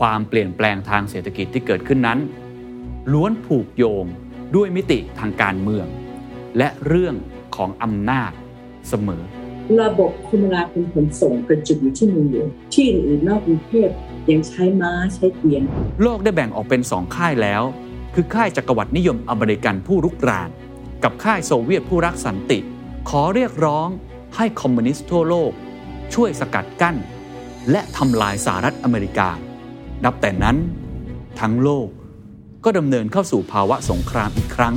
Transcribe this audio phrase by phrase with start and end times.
[0.00, 2.18] ความเปลี่ยนแปลงทางเศรษฐกิจที่เกิดขึ้นนั้น
[3.12, 4.04] ล้วนผูกโยง
[4.56, 5.86] ด้วยมิติทางการเมือง
[6.58, 7.14] และเรื่อง
[7.56, 8.32] ของอำนาจ
[8.88, 9.22] เสมอ
[9.82, 13.88] ระบบคมนาคมขนส่งกระจุกอยู่ที่เมืองหลวงที่อื่นๆนอกกรุงเทพ
[14.30, 15.62] ยังใช้ม้าใช้เกวียน
[16.02, 17.62] โลกได้แบ่งออกเป็นสองค่ายแล้ว
[18.14, 20.50] คือค่ายจักรวรรดินิยมอเมริกันผู้รุกราน
[21.04, 22.58] กับค่ายโซเวียตผู้รักสันติ
[23.10, 23.88] ขอเรียกร้อง
[24.36, 25.52] ให้คอมมิวนิสต์ทั่วโลก
[26.14, 26.96] ช่วยสกัดกั้น
[27.70, 29.30] และทำลายสหรัฐอเมริกา
[30.04, 30.56] นับแต่นั้น
[31.40, 31.88] ทั้งโลก
[32.64, 34.74] ก็ดำเนินเข้าสู่ภาวะสงครามอีกครั้ง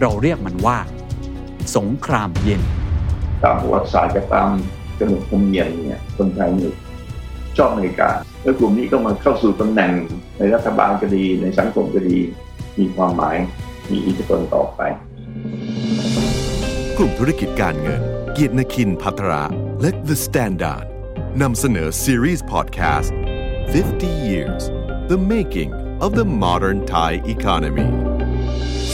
[0.00, 0.78] เราเรียกมันว่า
[1.76, 2.62] สงครามเย็น
[3.42, 4.50] ตามประวัติศาสตร์กับตาม
[4.98, 6.74] กำหนดธรรมเนียมเนี่ยคนไทยเนี่ย
[7.56, 8.08] ชอบอเมริกา
[8.42, 9.92] แล้วกลุ่มนี้ก็มาเข้าสู่ตำแหน่ง
[10.38, 12.18] ในรัฐบาลก็ดีในสังคมก็ดี
[12.78, 13.36] มีความหมาย
[13.90, 14.80] มีอิทธิพลต่อไป
[16.96, 19.44] กลุ่มธุรกิจการเงิน เกียรตินคินพัทระ
[19.80, 20.84] และ The Standard
[21.42, 23.16] นำเสนอซีรีส์พอดแคสต์
[23.72, 24.70] 50 years
[25.08, 27.90] the making of the modern Thai economy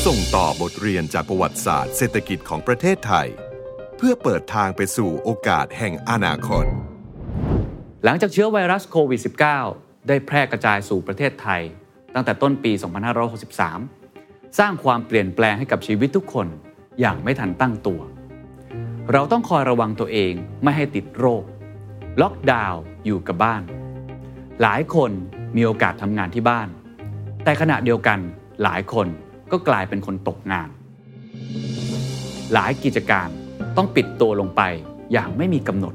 [0.05, 3.29] ส่งต่อบทเรียนจากประวัติศาสตร์เศรษฐกิจของประเทศไทย
[3.97, 6.65] เพื่อเปิดทางไปสู่โอกาสแห่งอนาคต
[8.05, 9.21] หลังจากเชื้อไวรัสโควิด
[9.65, 11.63] -19 ได้แพร่กระจายสู่ประเทศไทย
[12.15, 12.73] ตั้งแต่ต้นปี
[13.65, 16.47] 2563 สร้างความเปลี่ยนแปลงให้กับชีวิตทุกคน
[17.01, 18.01] อย่างไม่ทันตั้งตัว
[19.13, 21.45] เราต้องคอยระวังตัวเองไม่ให้ติดโรค
[22.21, 23.65] ล็อกดาวน์อยู่กับบ้าน
[24.63, 25.11] หลายคน
[25.57, 26.69] มีโอกาสทำงานที่บ้าน
[27.45, 28.19] แต่ขณะเดียวกัน
[28.63, 29.07] หลายคน
[29.53, 30.69] ก็กลายเป็นคนตกงาน
[32.53, 33.29] หลายกิจการ
[33.77, 34.63] ต้องปิดตัวลงไป
[35.13, 35.95] อย่างไม่มีกำหนด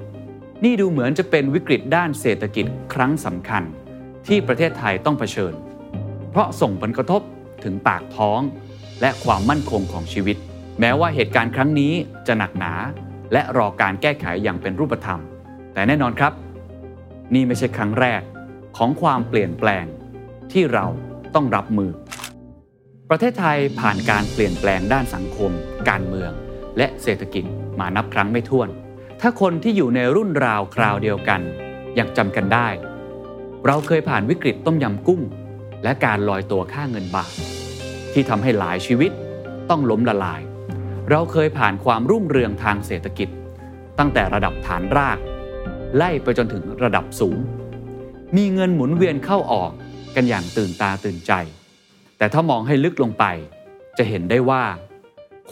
[0.63, 3.63] นี่ดูเหมือนจะเป็นวิกฤตด้านเศรษฐกิจครั้งสำคัญ
[4.27, 5.53] ที่ประเทศไทยต้องเผชิญ
[6.31, 7.21] เพราะส่งผลกระทบ
[7.63, 8.39] ถึงปากท้อง
[9.01, 10.37] และความมั่นคงของชีวิต
[10.79, 11.93] แม้ว่าเหตุการณ์ครั้งนี้
[12.27, 12.73] จะหนักหนา
[13.33, 15.19] และรอการแก้ไขอย่างเป็นรูปธรรม
[15.73, 16.33] แต่แน่นอนครับ
[17.33, 18.21] นี่ไม่ใช่ครั้งแรก
[18.77, 19.85] ของความเปลี่ยนแปลง
[20.51, 20.85] ที่เรา
[21.35, 21.91] ต้องรับมือ
[23.09, 25.51] ประเทศไทยผ่านการเปลี่ยนแปลงด้านสังคม
[25.89, 26.31] การเมือง
[26.77, 27.43] และเศรษฐกิจ
[27.79, 28.69] มานับครั้งไม่ถ้วน
[29.21, 31.41] ถ้าคนที่อยู่ในรุ่นราวคราวเดียวกัน
[31.99, 32.67] ยังจำกันได้
[33.65, 35.21] เราเคยผ่านวิกฤตต้มยำกุ้ง
[35.83, 37.31] และการลอยตัวค่าเงินบาท
[38.13, 39.11] ที่ทำให้หลายชีวิต
[39.69, 40.41] ต้องล้มละลาย
[41.09, 43.29] เราเคยผ่านความรุ่งเรืองทางเศรษฐกิจ
[43.99, 45.17] ตั้งแต่ระดับฐานราก
[45.95, 47.37] ไล่ไปจนถึงระดับสูง
[48.37, 49.71] มีเงินหมุนเวียนเข้าออก
[50.15, 51.31] กันอย่างตื่นตาตื่นใจ
[52.17, 53.25] แต่ถ้ามองให้ลึกลงไป
[53.97, 54.63] จะเห็นได้ว่า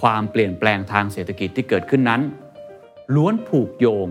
[0.02, 2.22] ความเปลี่ยนแปลงทางเศรษฐกิจที่เกิดขึ้นนั้น
[3.16, 4.08] ล้วนผูกโยง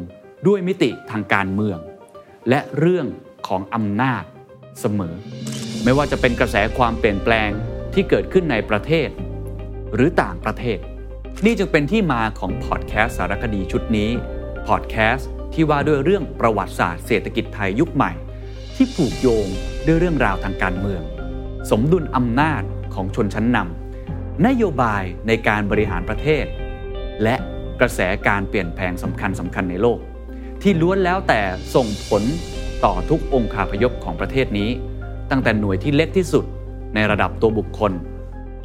[0.47, 1.79] ด้วยมิติทางการเมือง
[2.49, 3.07] และเรื่อง
[3.47, 4.25] ของอำนาจ
[4.81, 5.15] เสมอ
[5.85, 7.51] ไม่ว่าจะเป็นกระแสความเปลี่ยนแปลง
[7.95, 9.09] ที่เกิดขึ้นในประเทศ
[9.95, 10.79] หรือต่างประเทศ
[11.45, 14.11] นี่จึงเป็นที่มาของพอดแคสต์สารคดีชุดนี้
[14.69, 18.13] พอดแคสต์ที่ว่าด้วยเรื่องประวัติศาสตร์เศรษฐกิจไทยยุคใหม่
[18.85, 19.47] ที่ผูกโยง
[19.87, 21.03] ด้วยเรื่องราวทางการเมือง
[21.71, 22.63] สมดุลอำนาจ
[22.95, 26.45] ของชนชั้นนำนโยบายในการบริหารประเทศ
[27.23, 27.37] และ
[27.81, 29.99] กระแสการเปลี่ยนแปลงสำคัญสำคัญในโลก
[30.63, 31.41] ที่ล้วนแล้วแต่
[31.75, 32.23] ส่งผล
[32.85, 34.71] ต่อทุกองค์คาพยพของประเทศนี้
[35.31, 36.45] ตั้งแต่หน่วยที่เล็กที่สุด
[36.95, 37.93] ในระดับตัวบุคคล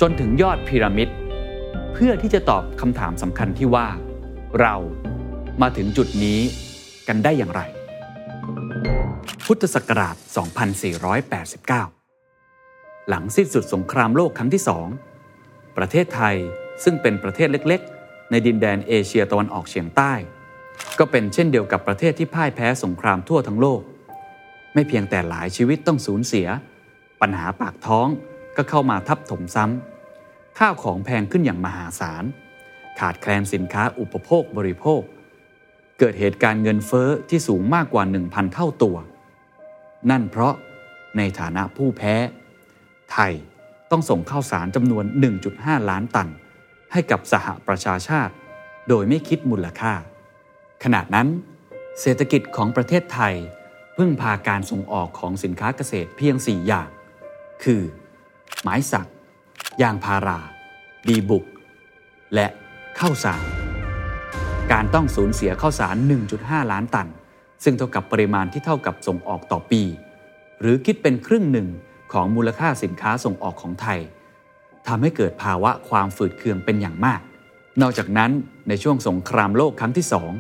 [0.02, 1.10] จนถึงยอดพีระมิด
[1.94, 3.88] เพื่อที่จะตอบคำถามสำคัญที่ว่า
[4.62, 4.76] เรา
[5.62, 6.40] มาถึงจุดนี้
[7.10, 7.64] กันได้อย่างไร
[9.52, 10.16] พุทธศักราช
[12.22, 14.88] 2489 หลังสิ้นสุดสงครามโลกครั้งที่สอง
[15.78, 16.36] ประเทศไทย
[16.84, 20.14] ซึ่งเป็นประเทศเล็กๆ ในดินแดนเอเชียตะวันออกเฉียงใต้
[21.00, 23.82] ก็เป็นเช่นเดียวกับประเทศที่พ่ายแพ้สงครามทั่วทั้งโลก
[24.74, 26.48] ไม่เพียงแต่หลายชีวิตต้องสูญเสีย
[27.22, 28.08] ปัญหาปากท้อง
[28.58, 32.24] ก็เข้ามาทับถมซ้ำข้าวของแพงขึ้นอย่างมหาศาล
[33.00, 35.02] ขาดแคลนสินค้าอุปโภคบริโภค
[36.00, 38.98] เกิดเหตุการณ์เงินเฟ้อที่สูงมากกว่า 1,000 เท่าตัว
[40.12, 40.54] นั่นเพราะ
[41.18, 42.16] ในฐานะผู้แพ้
[43.12, 43.34] ไทย
[43.92, 45.06] ต้องส่งข้าวสารจำนวน
[45.48, 46.30] 1.5 ล้านตัน
[46.92, 48.34] ให้กับสหประชาชาติ
[48.90, 49.94] โดยไม่คิดมูลค่า
[50.84, 51.28] ขณะนั้น
[52.02, 53.34] เศรษฐกิจของประเทศไทย
[53.98, 56.90] พึ่งพาการส่งออกของสินค้าเกษตรเพียง 4 อย่าง
[57.64, 57.82] คือ
[58.62, 59.10] ไม้สัก
[59.82, 60.40] ยางพารา
[61.08, 61.46] ดีบุก
[62.36, 62.48] และ
[63.00, 63.44] ข้าวสาร
[64.72, 65.96] การต้องสูญเสียข้าวสาร
[66.34, 67.08] 1.5 ล้านตัน
[67.64, 69.82] ซึ่งเท่ากับปริมาณที่เท่ากับส่งออกต่อปี
[70.62, 71.68] หรือคิดเป็นครึ่งหนึ่ง
[72.14, 74.00] ของมูลค่าสินค้าส่งออกของไทย
[74.88, 77.22] ทำให้เกิดภาวะความฝืดเคืองเป็นอย่างมาก
[77.82, 78.32] นอกจากนั้น
[78.68, 80.32] ในช่วงสงครามโลกครั้งที่สอง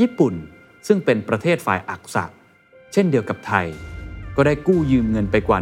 [0.00, 0.34] ญี่ปุ่น
[0.86, 2.24] ซึ่งเป็นประเทศฝ่ายอักษะ
[2.92, 3.66] เช่นเดียวกับไทย
[4.36, 5.58] ก็ได้กู้ยืมเงินไปกว่า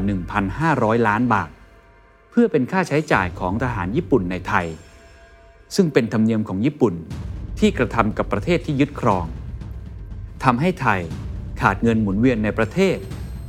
[0.52, 1.50] 1,500 ล้านบาท
[2.30, 4.66] เพื่อเป็นค่าใช้จ่ายของทหารญี่ปุ่นในไทย
[5.74, 6.94] ซึ่งเป็นธรรมเนียมของญี่ปุ่น
[7.58, 9.24] ที่กระทำกับประเทศที่ยึดครอง
[10.44, 11.00] ทำให้ไทย
[11.60, 12.96] ขาดเงินหมุนเวียนในประเทศ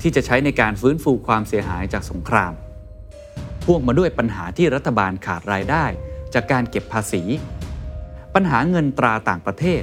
[0.02, 2.54] ที่จะใช้ในการฟื้นฟูความเสียหายจากสงคราม
[3.64, 5.86] พ่วงมาด้วยปัญหาที่รัฐบาลขาดรายได้
[6.34, 7.24] จากการเก็บภาษี
[8.36, 9.82] ปัญหาเงินตราต่างประเทศ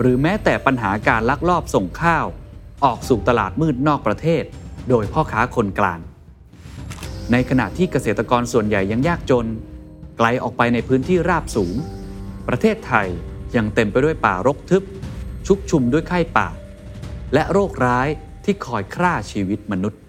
[0.00, 2.26] หรือแม้แต่ปัญหาการลักลอบส่งข้าว
[2.84, 4.44] ออกสู่ตลาดมืดนอกประเทศ
[4.88, 6.00] โดยพ่อค้าคนกลาง
[7.32, 9.46] ในขณะที่เกษตรกรส่วนใหญ่ยังยากจน
[10.18, 11.74] ไกลออกไปในพื้นที่ราบสูง
[12.48, 13.08] ประเทศไทย
[13.56, 14.82] ยังเต็มไปด้วยป่ารกทึบ
[15.46, 16.48] ชุกชุมด้วยไข้ป่า
[17.34, 18.08] และโรคร้าย
[18.44, 20.00] ที่คอยฆ่าชีวิตมนุษย์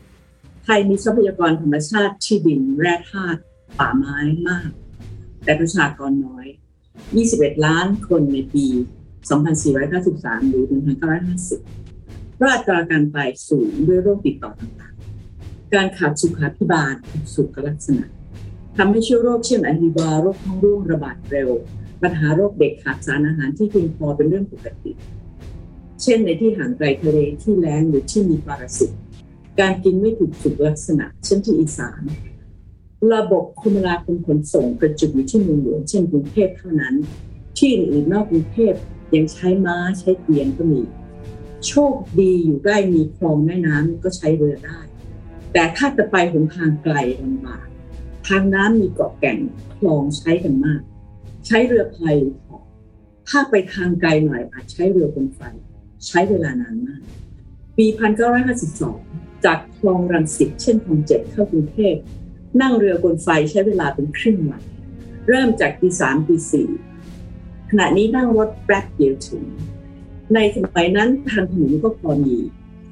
[0.63, 3.39] ไทยมีทรัพยากรธรรมชาติที่ดินแร่ธาตุ
[3.79, 4.17] ป่าไม้
[4.47, 4.69] มาก
[5.43, 6.45] แต่ประชากรน้อย
[7.05, 8.65] 21 ล้านคนในปี
[9.39, 10.65] 2493 หรือ
[11.49, 16.95] 1950เพราะอัตราการตายสูงด้วยโรคติดต่อต่างๆ การขาดสุขาพิบาล
[17.35, 18.05] สุขลักษณะ
[18.77, 21.49] ทำให้เชื้อโรคเช่นอหิวาโรคท้องร่วงระบาดเร็ว
[22.03, 24.91] ปัญหาโรคเด็กขาดสารอาหารที่เพียงพอเป็นเรื่องปกติ
[26.01, 28.91] เช่นในที่ห่างไกลทะเลที่แล้งหรือที่มีปรสิต
[29.59, 32.01] การกินไม่ถูกสุขลักษณะ เช่นที่อีสาน
[33.13, 36.95] ระบบคมนาคมขนส่งกระจุกอยู่ที่เมืองหลวงเช่นกรุงเทพเท่านั้น
[37.57, 38.73] ที่อื่นๆนอกกรุงเทพ
[39.15, 40.81] ยังใช้ม้าใช้เกวียนก็มี
[41.67, 44.79] โชคดีอยู่ใกล้มีคลองแม่น้ำก็ใช้เรือได้
[45.53, 47.65] แต่ถ้าจะไปหนทางไกลลำบาก
[48.27, 49.37] ทางน้ำมีเกาะแก่ง
[49.77, 50.81] คลองใช้กันมาก
[51.47, 52.15] ใช้เรือพาย
[53.29, 55.41] ถ้าไปทางไกลหน่อยอาจใช้เรือบนไฟ
[56.07, 57.01] ใช้เวลานานมาก
[57.77, 57.85] ปี
[58.65, 61.95] 1952 จากคลองรังสิตเช่นคลองเจ็ดเข้ากรุงเทพ
[62.61, 64.61] นั่งเรือบนไฟใช้เวลาเป็นครึ่งวัน
[65.27, 66.69] เริ่มจากตีสามตีสี่
[67.69, 69.43] ขณะนี้นั่งรถแป๊บเดียวถึง
[70.33, 72.37] ในสมัยนั้นทางถนนก็พอมี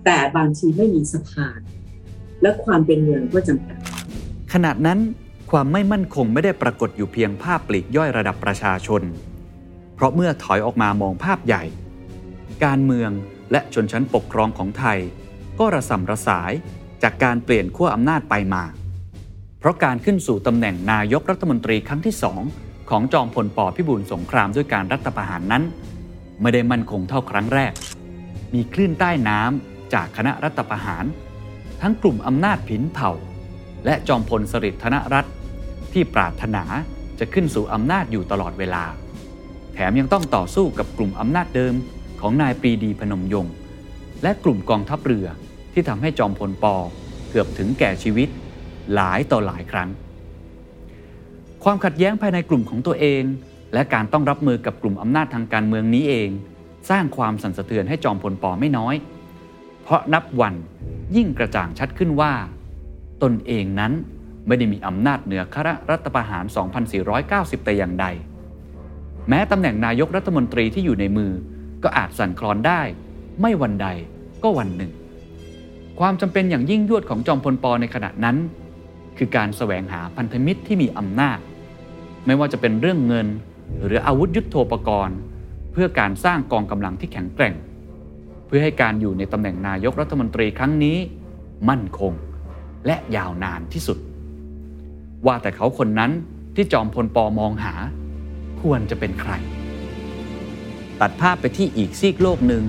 [0.06, 1.60] แต่บางทีไม่มีสะพาน
[2.42, 3.80] และความเป็นเมืองก็จำกัด
[4.54, 5.00] ขณะนั้น
[5.52, 9.02] ความไม่มั่นคงไม่ได้ปรากฏอยู่เพียงภาพปลีกย่อยระดับประชาชน
[9.96, 11.64] เพราะเมื่อถอยออกมามองภาพใหญ่
[12.66, 13.12] การเมือง
[13.52, 15.00] และชนชั้นปกครองของไทย
[15.60, 16.52] ก็ระสำระสาย
[17.04, 18.64] จากการเปลี่ยนขั้วอำนาจไปมา
[19.60, 22.42] เพราะการขึ้นสู่ตำแหน่งนายกรัฐมนตรีครั้งที่สอง
[22.90, 25.64] ของจอมพลปพิบูลสงครามด้วยการรัฐประหารนั้น
[26.42, 27.74] ไม่ได้มั่นคงเท่าครั้งแรก
[28.54, 31.06] มีคลื่นใต้น้ำจากคณะรัฐประหาร
[31.82, 33.12] ทั้งกลุ่มอำนาจผินเผ่า
[33.86, 35.34] และจอมพลสฤษดิ์ธนรัตน์
[35.94, 36.64] ที่ปรารถนา
[37.20, 38.84] จะขึ้นสู่อำนาจอยู่ตลอดเวลา
[39.74, 41.74] แถมยังต้องต่อสู้กับกลุ่มอำนาจเดิม
[42.22, 43.54] ของนายปรีดีพนมยงค์
[44.24, 45.28] และกลุ่มกองทัพเรือ
[45.74, 46.76] ที่ทำให้จอมพลปอ
[47.30, 48.30] เกือบถึงแก่ชีวิต
[48.94, 49.90] หลายต่อหลายครั้ง
[51.64, 53.24] ความขัดแย้งภายในกลุ่มของตัวเอง
[53.74, 56.30] และการต้องรับมือกับกลุ่มอำนาจทางการเมืองนี้เอง
[56.90, 58.96] สร้างความสั่นสะเทือนให้จอมพลปอไม่น้อย
[59.84, 60.54] เพราะนับวัน
[61.16, 62.34] ยิ่งกระจ่างชัดขึ้นว่า
[63.24, 63.94] ตนเองนั้น
[64.48, 66.46] ไม่ได้มีอำนาจเหนือคณะรัฐประหาร
[67.06, 68.06] 2490 แต่อย่างใด
[69.30, 71.32] แม้ตำแหน่งนายกรัฐมนตรีที่อยู่ในมือ
[71.90, 72.82] ก็อาจสั่นคลอนได้
[73.42, 73.88] ไม่วันใด
[74.44, 74.92] ก็วันหนึ่ง
[76.00, 78.38] ความจำเป็นอย่างยิ่งยวดของจอมพลปในขณะนั้น
[79.18, 81.40] คือการแสวงหาพันธมิตรที่มีอำนาจ
[82.26, 83.28] ไม่ว่าจะเป็นเรื่องเงิน
[83.86, 85.18] หรืออาวุธยุโทโธปกรณ์
[85.72, 87.54] เพื่อการสร้างกองกำลังที่แข็งแกร่ง
[88.46, 90.98] เพื่อให้การอยู่ในตำแหน่งนายกรัฐมนตรีครั้งนี้
[91.70, 92.14] มั่นคง
[92.86, 93.98] และยาวนานที่สุด
[95.26, 96.12] ว่าแต่เขาคนนั้น
[96.56, 97.74] ที่จอมพลปอมองหา
[98.62, 99.34] ควรจะเป็นใคร
[101.02, 102.64] ตัดภาพไปที่อีกซีกโลกหนึ่ง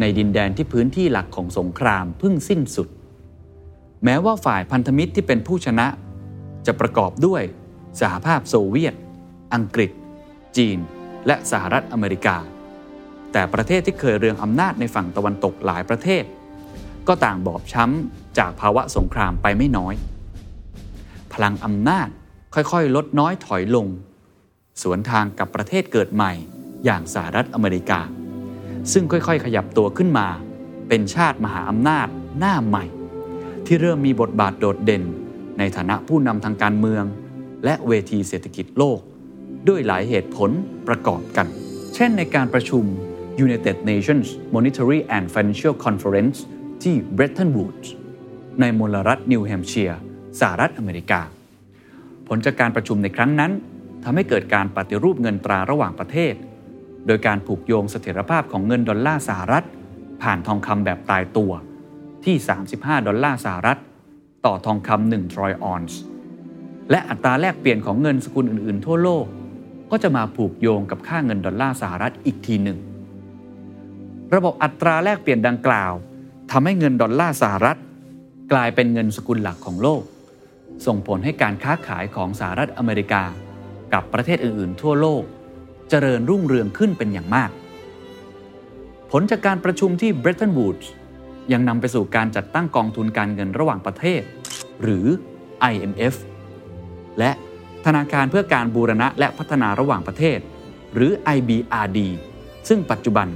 [0.00, 2.88] ในดินแดนที่พื้นที่หลักของสงครามเพิ่งสิ้นสุด
[4.04, 5.86] แม้ว่าฝ่ายพันธมิตรที่เป็นผู้ชนะ
[6.66, 7.42] จะประกอบด้วย
[8.00, 8.94] สหภาพโซเวียต
[9.54, 9.90] อังกฤษ
[10.56, 10.78] จีน
[11.26, 12.36] และสหรัฐอเมริกา
[13.32, 16.24] แต่ประเทศที่เคยเรืองอำนาจในฝั่งตะวันตกหลายประเทศ
[17.08, 19.94] ก็ต่างบอบช้ำจากภาวะสงครามไปไม่น้อย
[21.32, 22.08] พลังอำนาจ
[22.54, 23.86] ค่อยๆ ลดน้อยถอยลง
[24.82, 26.32] สวนทางกับประเทศเกิดใหม่
[26.84, 28.00] อย่างสหรัฐอเมริกา
[28.92, 30.28] ซึ่งค่อยๆ ขยับตัวขึ้นมา
[30.88, 32.08] เป็นชาติมหาอำนาจ
[32.38, 32.84] หน้าใหม่
[33.66, 35.02] ที่เริ่มมีบทบาทโดดเด่น
[35.58, 37.04] ในฐานะผู้นำทางการเมือง
[37.64, 38.98] และเวทีเศรษฐกิจโลก
[39.68, 40.50] ด้วยหลายเหตุผล
[40.88, 41.46] ประกอบกัน
[41.94, 42.84] เช่นในการประชุม
[43.44, 46.38] United Nations Monetary and Financial Conference
[46.82, 47.88] ที่ Bretton Woods
[48.60, 50.00] ในมลรัฐนิวแฮมเชียร์
[50.40, 51.20] สหรัฐอเมริกา
[52.28, 53.52] ผลจากการประชุมในครั้งนั้น
[54.04, 56.34] ทำให้เกิดการปฏิรูปเงินตราระหว่างประเทศ
[57.06, 59.64] โดยการผูกโยงเสถียรภาพของเงินดอลลาร์สหรัฐ
[60.22, 61.52] ผ่านทองคำแบบตายตัว
[62.24, 62.36] ที่
[62.72, 63.78] 35 ดอลลาร์สหรัฐ
[64.46, 66.00] ต่อทองคำ1ทรอยออนซ์
[66.90, 69.26] และอัตราแลกเปลี่ยนของเงินสกุลอื่นๆ ทั่วโลก
[69.90, 72.78] ก็จะมาผูกโยงกับค่าเงินดอลลาร์สหรัฐอีกทีหนึ่ง
[74.34, 75.92] ระบบอัตราแลกเปลี่ยนดังกล่าว
[76.50, 77.78] ทำให้เงินดอลลาร์สหรัฐ
[78.52, 80.02] กลายเป็นเงินสกุลหลักของโลก
[80.86, 83.24] ส่งผลให้การค้าขายของสหรัฐอเมริกา
[83.92, 85.22] กับประเทศอื่นๆ ทั่วโลก
[85.94, 87.50] เจริญรุ่งเรืองขึ้นเป็นอย่างมาก
[89.10, 90.86] ผลจากการประชุมที่ Bretton Woods
[91.52, 94.22] ยังนำไปสู่การจัดตั้งกองทุนการเงินระหว่างประเทศ
[94.82, 95.06] หรือ
[95.72, 96.14] IMF
[97.18, 97.30] และ
[97.86, 100.38] ธนาคารเพื่อการบูรณะและพัฒนาระหว่างประเทศ
[100.94, 101.98] หรือ IBRD
[102.68, 103.28] ซึ่งปัจจุบัน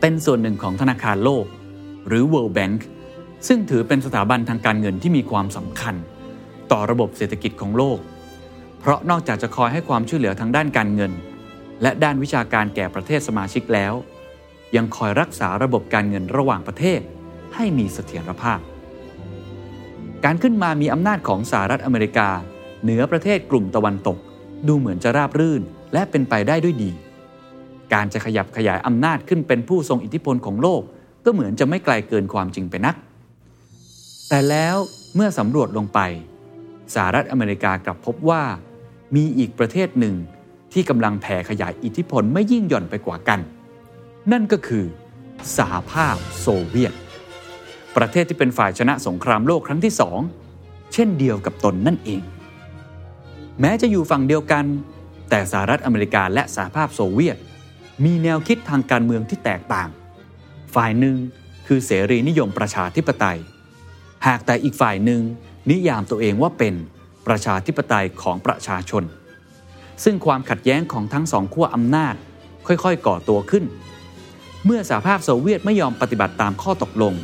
[0.00, 1.46] เป็นส่วนหนึ่งของธนาคารโลก
[2.08, 2.80] หรือ World Bank
[3.48, 5.94] ซึ่งถือเป็นสถาบันทางการเงินที่มีความสำคัญ
[6.72, 7.98] ต่อระบบเศรษฐกิจของโลก
[8.80, 11.14] เพราะนอกจากจะคอยให้ความช่วยเหลือทางด้านการเงิน
[11.82, 13.94] และด้านวิชาการแก่ประเทศสมาชิกแล้ว
[14.76, 17.00] ยังคอยรักษาระบบการเงินระหว่างประเทศ
[17.54, 18.60] ให้มีเสถียรภาพ
[20.24, 22.28] การขึ้นมามีอำนาจของสหรัฐอเมริกา
[22.82, 24.18] เหนือประเทศกลุ่มตะวันตก
[24.66, 25.62] ดูเหมือนจะราบรื่น
[25.92, 26.90] และเป็นไปได้ด้วยดี
[27.92, 30.82] การจะขยับขยายอำนาจขึ้นเป็นผู้ทรงอิทธิพลของโลก
[31.24, 32.94] ก็เหมือนจะไม่ไกลเกินความจริงไปนัก
[34.28, 34.76] แต่แล้ว
[35.14, 36.00] เมื่อสำรวจลงไป
[36.94, 38.42] สหรัฐอเมริกากลับพบว่า
[39.16, 40.14] มีอีกประเทศหนึ่ง
[40.72, 43.40] ที่กำลังแผ่ขยายอิทธิพลไม่ยิ่งหย่อนไปกว่ากัน
[44.32, 44.84] นั่นก็คือ
[45.56, 46.94] สหภาพโซเวียต
[47.96, 50.18] ประเทศที่เป็นฝ่ายชนะสงครามโลกครั้งที่สอง
[50.92, 52.22] เช่นเดียวกับตนนั่นเอง
[53.60, 54.64] แม้จะอยู่ฝั่งเดียวกัน
[55.30, 57.36] แต่สหรัฐอเมริกาและสหภาพโซเวียต
[58.04, 59.88] มีแนวคิดทางการเมืองที่แตกต่าง
[60.74, 61.16] ฝ่ายหนึ่ง
[61.66, 63.38] คือเสรีนิยมประชาธิปไตย
[64.26, 65.20] หากแต่อีกฝ่ายหนึ่ง
[65.70, 66.74] นิยามตัวเองว่าเป็น
[67.26, 69.02] ประชาธิปไตยของประชาชน
[70.04, 72.14] ซึ่งความขัดแย้งของทั้งสองขั้วอำนาจ
[72.66, 73.64] ค่อยๆ ก่อตัวขึ้น
[74.66, 77.14] เมื่อสหภาพโซเวียตไม่ยอมปฏิบัติตามข้อตกลง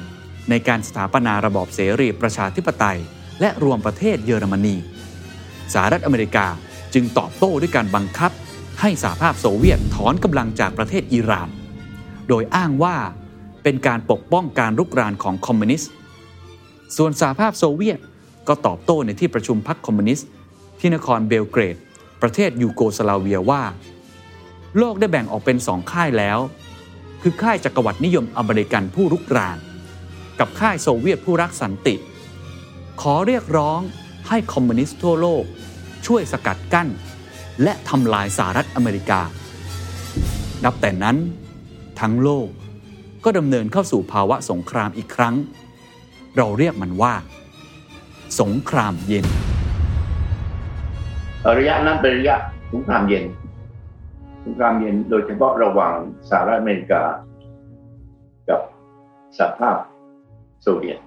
[0.50, 2.98] ในการสถาปนาระบอบเสรีประชาธิปไตย
[3.40, 4.76] และรวมประเทศเยอรมนี
[5.72, 6.46] สหรัฐอเมริกา
[6.94, 8.32] จึงตอบโต้ด้วยการบังคับ
[8.80, 11.48] ให้สหภาพโซเวียตถอนกำลังจากประเทศอิหร่าน
[12.28, 12.96] โดยอ้างว่า
[13.62, 15.90] เป็นการปกป้องการรุกรานของคอมมิวนิสต์
[16.96, 17.98] ส่วนสหภาพโซเวียต
[18.48, 20.28] ก็ตอบโต้ในที่ประชุมพรรคคอมมิวนิสต์
[20.80, 21.76] ที่นครเบลเกรด
[22.22, 23.62] ประเทศยูโกสลาเวียว่า
[24.78, 26.38] โลกได้แบ่งออกเป็นสองค่ายแล้ว
[27.22, 29.58] คือค่ายจักรวรรดินิยมอเมริกันผู้รุกราน
[30.38, 31.94] กับค่ายโซเวียตผู้รักสันติ
[33.00, 33.80] ขอเรียกร้อง
[34.28, 35.44] ให้คอมมิวนิสต์ทั่วโลก
[36.06, 36.88] ช่วยสกัดกั้น
[37.62, 39.20] และทำลายสหรัฐอเมริกา
[40.64, 41.16] นับแต่นั้น
[42.00, 42.48] ทั้งโลก
[43.24, 45.34] ก็ดำเนินเข้าสู่ภาวะสงครามอีกครั้ง
[46.36, 47.14] เราเรียกมันว่า
[48.40, 49.26] สงครามเย็น
[51.58, 52.36] ระยะนั้นเป็นระยะ
[52.72, 53.24] สงครามเย็น
[54.44, 55.94] สงครามเย็นโดยเฉพาะระหว่าง
[56.28, 57.02] สหรัฐอเมริกา
[58.48, 58.60] กับ
[59.36, 59.76] สหภาพ
[60.62, 60.98] โซเวียต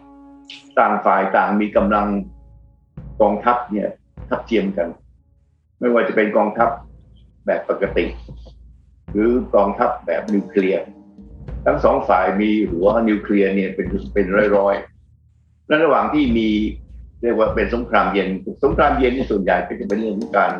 [0.79, 2.07] ต่างฝ่ายต่างมีกำลัง
[3.21, 3.89] กองทัพเนี่ย
[4.29, 4.87] ทับเทียมกัน
[5.79, 6.69] ไม่ว่าจะเป็นกองทัพ
[7.45, 8.05] แบบปกติ
[9.11, 10.83] หรือกองทัพแบบนิวเคลียร์
[11.65, 14.25] ทั้งสองฝ่ายมีหัวนิวเคลียร์เนี่ยเป็นเป็น
[14.57, 16.49] ร้อยๆและระหว่างที่มี
[17.21, 18.29] เรียกว่าเป็นสงครามเย็น
[18.63, 20.51] สงครามเย็นในส่วนใหญ่ก็จะเป็นเรื่องของการ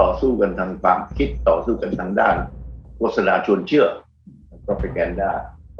[0.00, 2.36] ต่อสู้กันทางความคิดต่อสู้กันทางด้าน
[2.96, 3.86] โฆษณาชวนเชื่อ
[4.66, 5.30] propaganda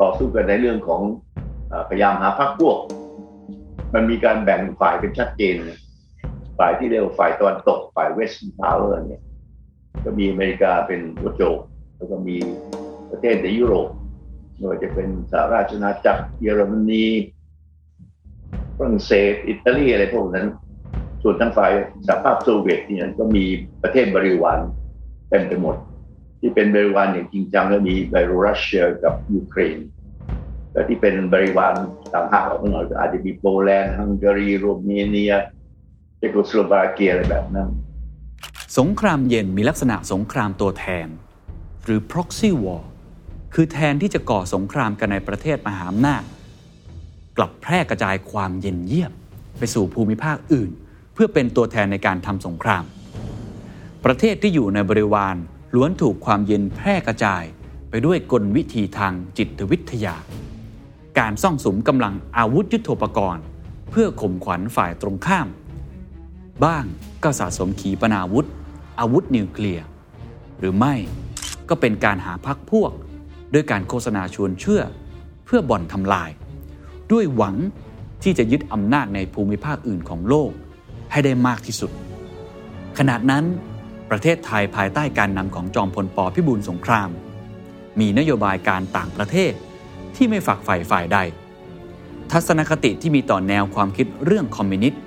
[0.01, 1.03] ต่อสู้กันในเรื่องของ
[1.89, 2.79] พยายามหาพรรคพวก
[3.95, 5.57] มันมีการแบ่งฝ่ายเป็นชัดเจน
[6.59, 9.23] ฝ่ายที่เรียกว่าฝ่ายตะวันตกฝ่ายเวสต์พาวเวอร์เนี่ย
[10.05, 11.59] ก็มีอเมริกาเป็นหัวโจก
[11.97, 12.37] แล้วก็มี
[13.11, 13.89] ประเทศในยุโรป
[14.57, 17.05] ไม่ว่าจะเป็นสหราชอาณาจักรเยอรมนี
[18.79, 20.47] ฝรั่งเศสอิตาลีอะไรพวกนั้น
[21.23, 21.73] ส่วนทางฝ่าย
[22.07, 23.45] สหภาพโซเวียตเนี่ยก็มี
[23.83, 24.61] ประเทศบริวาร
[25.31, 25.77] เต็มไปหมด
[26.41, 29.79] ที่เป็นบริวารอย่างจริงจังก็มีเบลรัสเซียกับยูเครน
[30.73, 31.75] แต่ที่เป็นบริวาร
[32.15, 35.35] ต่างหากออกมาหน่อยก็อาจจะมีโปแลนด์ฮังการีโรมาเนีย
[36.19, 37.69] เชโกสโลวาเกียอะไรแบบนั้น
[38.79, 41.09] สงครามเย็นมีลักษณะสงครามตัวแทน
[41.85, 42.83] หรือ proxy war
[43.55, 46.23] คือแทนที่จะก่อสงครามกันในประเทศมหาอำนาจ
[47.37, 49.13] กลับแพร่กระจายความเย็นเยียบ
[49.59, 50.71] ไปสู่ภูมิภาคอื่น
[51.15, 52.85] เพื่อเป็นตัวแทนในการทำสงคราม
[54.05, 55.37] ประเทศที่อยู่ในบริวาร
[55.75, 57.43] ล้วนถูกความเย็นแพร่กระจาย
[57.91, 60.17] ไปด้วยกลวิธีทางจิตวิทยา
[61.19, 63.45] การซ่องสุมกำลังอาวุธยุโทโธปกรณ์
[63.91, 65.49] เพื่อข่มขวัญฝ่ายตรงข้าม
[66.65, 66.85] บ้าง
[67.23, 68.47] ก็สะสมขีปนาวุธ
[69.01, 69.85] อาวุธนิวเคลียร์
[70.59, 70.95] หรือไม่
[71.69, 72.93] ก็เป็นการหาพักพวก
[73.53, 74.83] ด้วยการโฆษณาชวนเชื่อ
[75.45, 76.31] เพื่อบ่อนทำลาย
[77.13, 77.57] ด้วยหวัง
[78.23, 80.51] ที่จะยึดอำนาจในภูมิภาคอื่นของโลก
[81.13, 81.91] ให้ได้มากที่สุด
[82.99, 83.45] ขณะนั้น
[84.11, 87.11] ประเทศไทยภายใต้การนำของจอมพลปพิบูลสงคราม
[88.01, 89.53] มีนโยบายการต่างประเทศ
[90.17, 91.19] ที่ไม่ฝักใฝ่ฝ่ายใด
[92.33, 95.01] ทัศนคติที่มีต่อแนวความคิดเรื่องคอมมิวนิสต์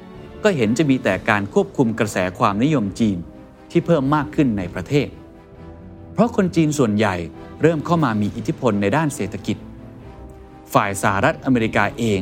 [0.44, 3.18] ก็เห็นจะมีแต่การควบคุมกระแสความนิยมจีน
[3.72, 5.08] ที่เพิ่มมากขึ้นในประเทศ
[6.14, 7.16] เพราะคนจีนส่วนใหญ่
[7.62, 9.58] เริ่มเข้ามามีอิทธิพลในด้านเศรษฐกิจ
[10.74, 12.22] ฝ่ายสหรัฐอเมริกาเอง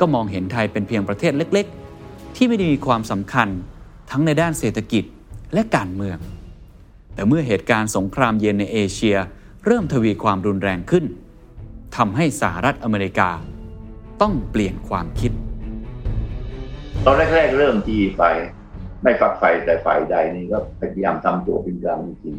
[0.00, 1.66] ก็มองเห็นไทยเป็นเพียงประเทศเล็ก
[2.02, 3.48] ๆ ที่ไม่ได้มีความสำคัญ
[4.10, 5.04] ทั้งในด้านเศรษฐกิจ
[5.54, 6.18] และการเมือง
[7.14, 9.16] แต่เมื่อเหตุการณ์สงครามเย็นในเอเชีย
[9.66, 11.04] เริ่มทวีความรุนแรงขึ้น
[11.96, 13.30] ทำให้สหรัฐอเมริกา
[14.22, 15.32] ต้องเปลี่ยนความคิด
[17.04, 18.36] ตอนแรกๆเริ่มที่ฝ่าย
[19.02, 22.36] ไม่ฝักใฝ่แต่ฝ่ายใดนี่ก็พยายามทำตัวเป็นกลางจริง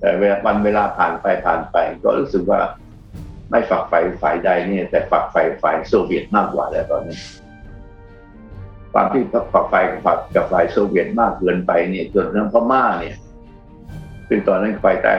[0.00, 2.60] แต่เวลาวันเวลาผ่านไปผ่านไป ก็รู้สึกว่า
[3.50, 7.18] ไม่ฝักใฝ่ฝ่ายใดเนี่ยแต่ฝักใฝ่ฝ่ายโซเวียตมากกว่าแล้วตอนนี้
[8.92, 9.80] ความที่ฝักใฝ่
[10.34, 13.16] กับฝ่ายโซเวียตมากเกินไปเนี่ยจนทั้งพม่าเนี่ย
[14.28, 15.14] ซึ่งตอนนั้นภายใต้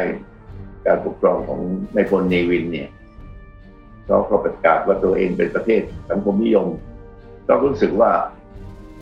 [0.85, 1.59] การปกครองของ
[1.95, 2.89] นายพลเนวินเนี่ย
[4.05, 6.67] เขาก็ประกาศว่าตัวเองเป็นประเทศสังคมนิยม
[7.47, 8.11] ก็รู้สึกว่า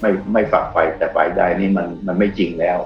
[0.02, 2.78] ไม่ไม่ฝักใฝ่แต่ฝ่ายใดนี่มันมันไม่จริงแล้ว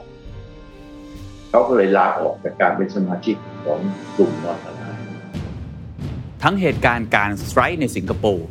[1.49, 3.79] เขาก็เลยลาออกจากการเป็นสมาชิกของ
[4.17, 4.80] กลุ่ม Non-Aligned
[6.43, 8.47] ทั้งเหตุการณ์การ strike ในสิงคโปร์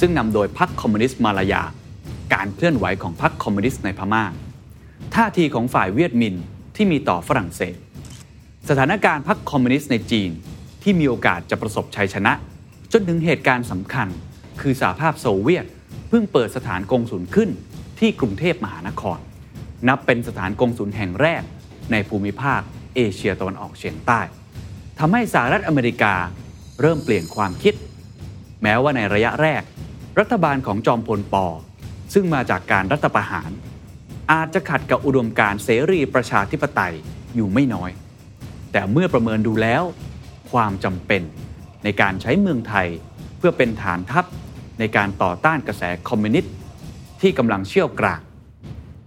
[0.00, 1.62] ซึ่งนำโดยพรรคคอมมิวนิสต์มาลายา
[2.34, 4.24] การเคลื่อนไหวของพรรคคอมมิวนิสต์ในพม่า
[5.14, 6.34] ท่าทีของฝ่ายเวียดมิน
[6.76, 7.76] ที่มีต่อฝรั่งเศส
[8.68, 10.30] สถานการณ์พรรคคอมมิวนิสต์ในจีน
[10.82, 12.32] ที่มีโอกาสจะประสบชัยชนะ
[12.92, 14.08] จนถึงเหตุการณ์สำคัญ
[14.60, 15.66] คือสหภาพโซเวียต
[16.08, 17.50] เพิ่งเปิดสถานกงสุลขึ้น
[17.98, 19.18] ที่กรุงเทพมหานคร
[19.88, 21.42] นับเป็นสถานกงสุลแห่งแรก
[21.92, 22.60] ในภูมิภาค
[22.94, 24.20] เอเชียตะวันออกเฉียงใต้
[24.98, 26.14] ทำให้สหรัฐอเมริกา
[26.80, 27.74] เริ่มเปลี่ยนความคิด
[28.62, 29.62] แม้ว่าในระยะแรก
[30.18, 31.46] รัฐบาลของจอมพลปอ
[32.14, 33.50] ซึ่งมาจากการรัฐประหาร
[34.32, 36.94] อาจจะขัดกับอุดมการเสรีประชาธิปไตย
[37.34, 37.90] อยู่ไม่น้อย
[38.72, 39.82] แต่เมื่อประเมินดูแล้ว
[40.50, 41.22] ความจำเป็น
[41.84, 42.88] ในการใช้เมืองไทย
[43.38, 44.24] เพื่อเป็นฐานทัพ
[44.78, 46.52] ในการต่อต้านกระแสคอมมิวนิสต์
[47.20, 48.22] ที่กำลังเชี่ยวกราก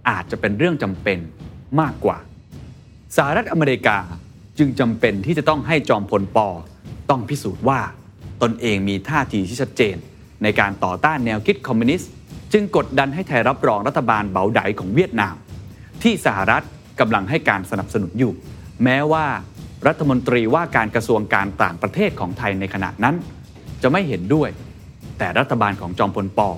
[0.08, 1.18] อาจจะเป็นเรื่องจำเป็น
[1.80, 2.18] มากกว่า
[3.16, 3.98] สหรัฐอเมริกา
[4.58, 6.48] จึงจำเป็นที่จะต้องให้จอมพลปอ
[7.10, 7.80] ต้องพิสูจน์ว่า
[8.42, 9.96] ตนเองมีท่าทีที่ชัดเจน
[10.42, 12.10] ในการต่อต้านแนวคิดคอมมิวนิสต์
[12.52, 15.34] จึงกดดันให้ไทยรับรองรัฐบาลเบาไดของเวียดนาม
[16.02, 16.64] ที่สหรัฐ
[17.00, 18.32] กำลังให้การสนับสนุนอยู่
[18.84, 19.26] แม้ว่า
[19.86, 23.14] รัฐมนตรีว่าการกระทรวงการต่างประเทศของไทยในขณะนั้น
[23.82, 24.48] จะไม่เห็นด้วย
[25.18, 26.48] แต่รัฐบาลของจอมพลปอ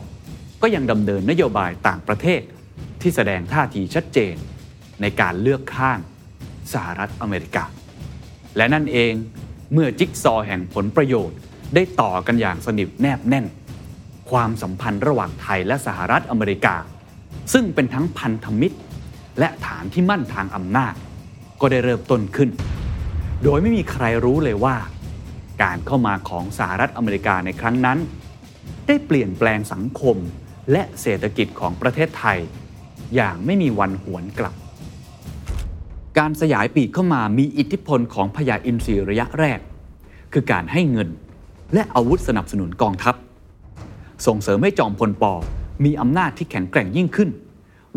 [0.63, 2.41] ก็ยังดำเนินนโยบายต่างประเทศ
[3.01, 4.35] ที่แสดงท่าทีชัดเจน
[5.01, 5.99] ในการเลือกข้าง
[6.73, 7.65] สหรัฐอเมริกา
[8.57, 9.13] และนั่นเอง
[9.73, 11.39] เมื่อจิ๊กซอแห่งผลประโยชน์
[11.75, 13.47] ได้ต่อกันอย่างสนิทแนบแน่น
[14.31, 16.77] ความสัมพันธ์ระหว่างไทยและสหรัฐอเมริกา
[17.53, 18.79] ซึ่งเป็นทั้งพันธมิตร
[19.39, 20.95] และฐานที่มั่นทางอำนาจ
[21.61, 22.51] ก็ได้เริ่มต้นขึ้น
[23.45, 24.77] โดยไม่มีใครรู้เลยว่า
[25.63, 27.99] การเข้ามาของสหรัฐอเมริกาในครั้งนั้น
[28.87, 30.17] ได้เปลี่ยนแปลงสังคม
[30.73, 32.39] และเศรษฐกิจของประเทศไทย
[33.17, 34.55] อย่างไม่มีวันหวนกลับ
[36.19, 39.61] การสยายปีกเข้ามามีอิทธิพลของพญาอินทรีระยะแรก
[40.33, 41.09] คือการให้เงิน
[41.75, 43.15] และอาวุธสนับสนุนกองทัพ
[44.27, 45.33] ส่งเสริมให้จอมพลปอ
[45.85, 47.31] มีอำนาจที่แข็งแกร่งยิ่งขึ้น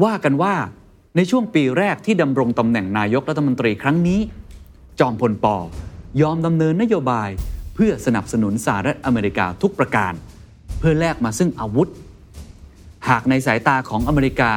[0.04, 0.54] ว่ากันว่า
[1.16, 4.20] ในช่วงปีแรกที่ดำรงตำแหน่งนายกรัฐมนตรีครั้งนี้
[5.00, 5.58] จอมพลปอ
[6.22, 7.30] ยอมดำเนินนโยบาย
[7.76, 10.14] เพื่อสนับสนุนสหรัฐอเมริกาทุกประการ
[10.80, 11.90] เพื่อแลกมาซึ่งอาวุธ
[13.10, 14.52] หากในสายตาของอเมริกา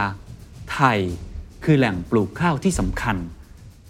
[0.72, 0.98] ไทย
[1.64, 3.16] คือแหล่งปลูกข้าวที่สำคัญ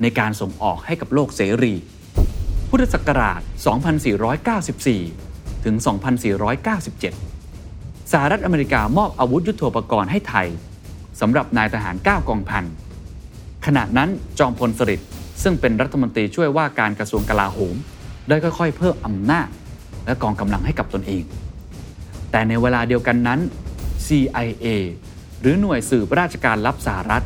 [0.03, 1.75] ในการส่งออกให้กับโลกเสรี
[2.71, 3.41] พุทธศักราช
[4.73, 5.75] 2494 ถึง
[7.35, 10.49] 2497 สหรัฐอเมริกามอบอาวุธยุโทโธปกรณ์ให้ไทย
[11.21, 12.65] สำหรับนายทหาร 9 กองพัน
[13.67, 15.09] ขณะนั้นจอมพลสฤษดิ์
[15.43, 17.75] ซึ่งเป็นรัฐมนตรีช่วยว่าการกระทรวงกลาโหม
[18.29, 19.49] ได้ค่อยๆ เพิ่มอำนาจ
[20.07, 21.25] และกองกำลังให้กับตนเอง
[22.31, 23.41] แต่ในเวลาเดียวกันนั้น
[24.07, 24.67] CIA
[25.41, 27.25] หรือหน่วยสืบราชการลับสหรัฐ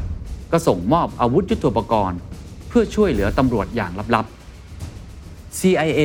[0.53, 2.19] ก็ส่งมอบอาวุธยุโทโธปกรณ์
[2.71, 6.01] เพื่อช่วยเหลือตำรวจอย่างลับๆ CIA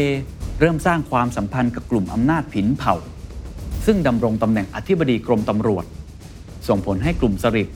[0.59, 2.95] เริ่มสร้างความสัมพันธ์กับกลุ่มอำนาจผินเผ่า
[3.85, 5.85] ซึ่งดำรงตำแหน่งอธิบดีกรมตำรวจ
[6.67, 7.69] ส่งผลให้กลุ่มสริป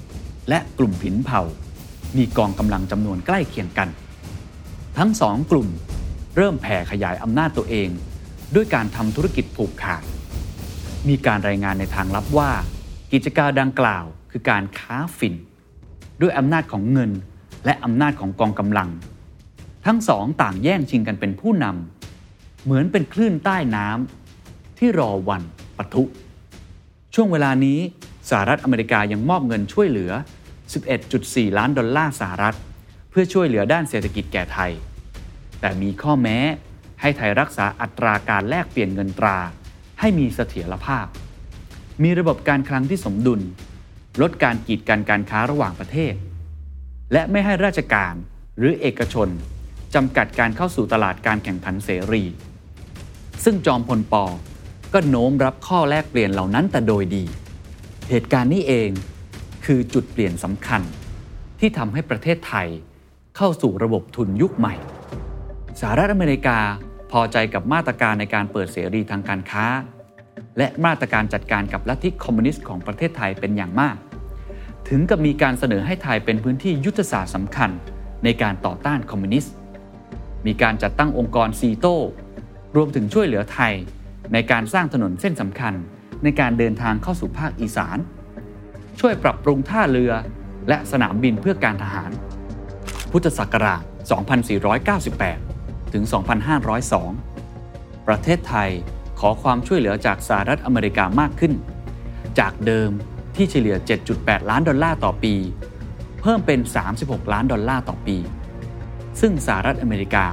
[0.49, 1.41] และกลุ่มผินเผ่า
[2.17, 3.89] มีกองกำลังจำนวนใกล้เคียงกัน
[4.97, 5.67] ทั้งสองกลุ่ม
[6.35, 7.89] เริ่มแผ่ขยายอำนาจตัวเอง
[8.55, 10.03] ด้วยการทำธุรกิจผูกขาด
[11.07, 12.51] มีการรายงานในทางลับว่า
[13.11, 15.35] กิจการดังกล่าวคือการค้าฝิ่น
[16.21, 17.11] ด้วยอำนาจของเงิน
[17.65, 18.89] และอำนาจของกองกำลัง
[19.85, 25.41] ทั้งสองต่างแย่งชิงกันเป็นผู้นำเหมือนเป็นคลื่นใต้น้ำที่รอวัน
[25.77, 26.03] ปะทุ
[27.15, 27.79] ช่วงเวลานี้
[28.29, 30.11] สหรัฐอเมริกายังมอบเงินช่วยเหลือ
[30.83, 32.55] 11.4 ล้านดอลลาร์สหรัฐ
[33.09, 34.71] เพื่อช่วยเหลือด้านเศรษฐกิจแก่ไทย
[35.59, 36.37] แต่มีข้อแม้
[37.01, 39.37] ให้ไทยรักษาอัตราการแลกเปลี่ยนเงินตรา
[39.99, 41.05] ให้มีเสถียรภาพ
[42.03, 43.41] มีระบบการคลังที่สมดุล
[44.21, 46.13] ลดการกีดกันการค้าระหว่างประเทศ
[47.13, 48.13] และไม่ให้ราชการ
[48.57, 49.29] หรือเอกชน
[49.95, 52.23] จำกัดการเข้าสู่ตลาดการแข่งขันเสรี
[53.43, 54.25] ซึ่งจอมพลปอ
[54.93, 57.23] ก็โน้มรับข้อแลกเปลี่ยนเหล่านั้นแต่โดยดี
[58.09, 58.89] เหตุการณ์นี้เอง
[59.65, 60.81] คือจุดเปลี่ยนสำคัญ
[61.59, 62.67] ที่ทำให้ประเทศไทย
[63.37, 64.75] เข้าสู่ระบบทุนยุคใหม่
[65.79, 66.59] สหรัฐอเมริกา
[67.11, 69.65] พอใจกับมาตรการในการเปิดเสรีทางการค้า
[70.57, 73.95] และมาตรการจัดการกับลัทธิคอมมิวนิสต์ของประเทศไทยเป็นอย่างมาก
[74.89, 77.69] ถึงกับมีการเสนอให้ไทยเป็นพื้นที่ยุทธศาสตร์สำคัญ
[78.23, 79.53] ในการต่อต้านคอมมิวนิสต์
[80.45, 81.97] มีการจัดตั้งองค์กรซีโต้
[82.75, 83.73] รวมถึงช่วยเหลือไทย
[84.33, 85.73] ในการสร้างถนนเส้นสำคัญ
[86.23, 87.97] ในการเดินทางเข้าสู่ภาคอีสาน
[88.99, 90.13] ช่วยปรับปรุงท่าเรือ
[90.69, 92.11] และสนามบินเพื่อการทหาร
[93.11, 93.83] พุทธศักราช
[95.07, 96.03] 2498 ถึง
[97.25, 98.69] 2502 ประเทศไทย
[99.19, 101.53] ขอความช่วยเหลือจากสหรัฐอเมริกามากขึ้น
[102.39, 102.91] จากเดิม
[103.39, 103.75] ที่เฉลี่ย
[104.13, 105.33] 7.8 ล้านดอลลาร์ต่อปี
[106.21, 106.59] เพิ่มเป็น
[106.95, 108.17] 36 ล้านดอลลาร์ต่อปี
[109.19, 110.25] ซึ่งสหรัฐอเมริกา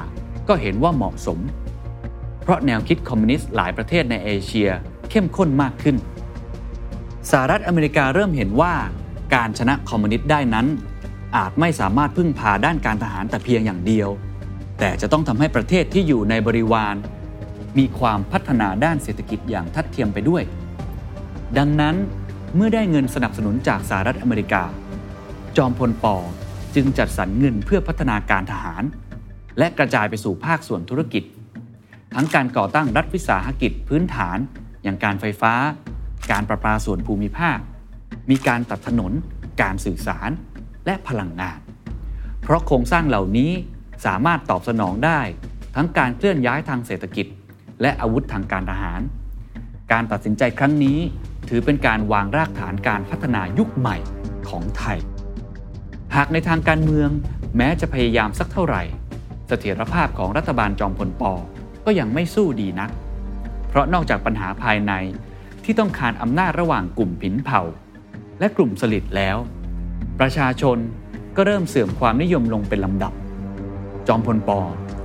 [0.48, 1.38] ก็เห็นว่าเหมาะสม
[2.42, 4.68] เพราะแนวคิดคอมมิวนิสต์หลายประเทศในเอเชีย
[5.10, 5.96] เข้มข้นมากขึ้น
[7.30, 8.74] สหรัฐอเมริกาเริ่มเห็นว่า
[9.34, 10.66] การชนะคอมมิวนิสต์ได้นั้น
[11.36, 14.08] อาจไม่สามารถพึ่งพาด้านการทหารแต่เพียงอย่างเดียว
[14.78, 16.94] แต่จะต้องทำให้ประเทศที่อยู่ในบริวาร
[17.78, 20.42] มีความพัฒนาด้านเศรษฐกิจอย่างทัดเทียมไปด้วย
[21.58, 21.96] ดังนั้น
[22.54, 24.62] เมื่อได้เงินสนับสนุนจากสหรัฐอเมริกา
[25.56, 26.16] จอมพลปอ
[26.74, 28.84] จึงจัดสรรเงินเพื่อพัฒนาการทหาร
[29.58, 31.22] และกระจายไปสู่ภาคส่วนธุรกิจ
[32.14, 34.38] ทั้งการก่อตั้งรัฐวิสาหกิจพื้นฐาน
[34.82, 35.54] อย่างการไฟฟ้า
[36.30, 37.58] การประปาส่วนภูมิภาค
[38.30, 39.12] มีการตัดถนน
[39.62, 40.30] การสื่อสาร
[40.86, 41.58] และพลังงาน
[42.42, 43.52] เพราะโครงสร้างเหล่านี้
[44.06, 45.20] สามารถตอบสนองได้
[45.74, 47.26] ทั้งการเคลื่อนย้ายทางเศรษฐกิจ
[47.82, 49.00] และอาวุธทางการทหาร
[49.92, 50.98] การตัดสินใจครั้งนี้
[51.48, 53.96] ถือเป็นการวางรากฐานการพัฒนายุคใหม่
[54.48, 54.98] ของไทย
[56.16, 57.10] หากในทางการเมือง
[57.56, 58.82] แม้จะพยายามสักเท่าไหร่
[59.48, 61.32] เสถียรภาพของรัฐบาลจอมพลปอ
[61.84, 62.90] ก็ยังไม่สู้ดีนัก
[63.68, 64.92] เพราะนอกจากปัญหาภายใน
[65.64, 67.62] ที่ต้องการอำนาจระหว่างกลุ่มผินเผ่า
[68.38, 69.36] และกลุ่มสลิดแล้ว
[70.20, 70.78] ประชาชน
[71.36, 73.12] ก็เริ่มเสื่อมความนิยมลงเป็นลำดับ
[74.08, 74.60] จอมพลปอ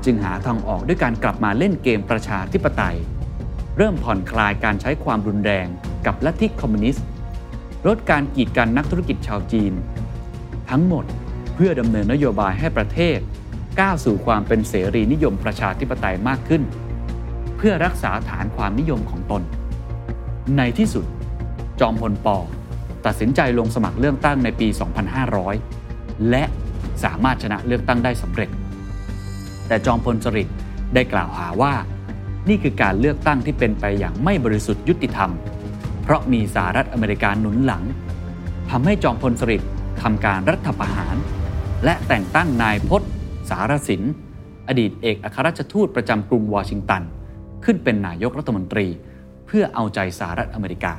[0.05, 2.97] จึงหาทางออกด้วยการกลับมาเล่นเกมประชาธิปไตย
[3.77, 5.67] เริ่มผ่อนคลายการใช้ความรุนแรง
[6.05, 7.05] กับลัทธิคอมมิวนิสต์
[7.87, 9.73] ลดการกีดกันนักธุรกิจชาวจีน
[10.69, 11.05] ทั้งหมด
[11.55, 13.17] เพื่อดำเนินนโยบายให้ประเทศ
[13.79, 16.61] ก้าวสู่ความเป็นเสรีนิยมประชาธิปไตยมากขึ้น
[17.57, 19.41] เพื่อรักษาฐานความนิยมของตน
[20.57, 21.05] ในที่สุด
[21.79, 22.37] จอมพลปอ
[23.05, 24.67] ตัดสินใจลงสมัครเลือกตั้งในปี
[25.49, 26.43] 2500 และ
[27.03, 28.49] สามารถชนะเลือกตั้งได้สำเร็จ
[29.67, 30.55] แต่จอมพลสฤษดิ์
[30.93, 31.73] ได้กล่าวหาว่า
[32.49, 35.31] นี่คือการเลือกตั้งที่เป็นไปอย่างไม่บริสุทธิ์ยุติธรรม
[36.03, 37.83] เพราะมีสหรัฐอเมริกาหนุนหลัง
[38.69, 39.69] ทำให้จอมพลสฤษดิ์
[40.01, 41.15] ทำการรัฐประหาร
[41.85, 43.01] และแต่งตั้งนายพศ
[43.49, 44.01] สารสิน
[44.67, 47.01] อดีตเอกอัครราชทูตประจำกรุงวอชิงตัน
[47.65, 48.87] ขึ้นเป็นนายกรัฐมนตรี
[49.45, 50.93] เพื่อเอาใจสหรัฐอเมริกา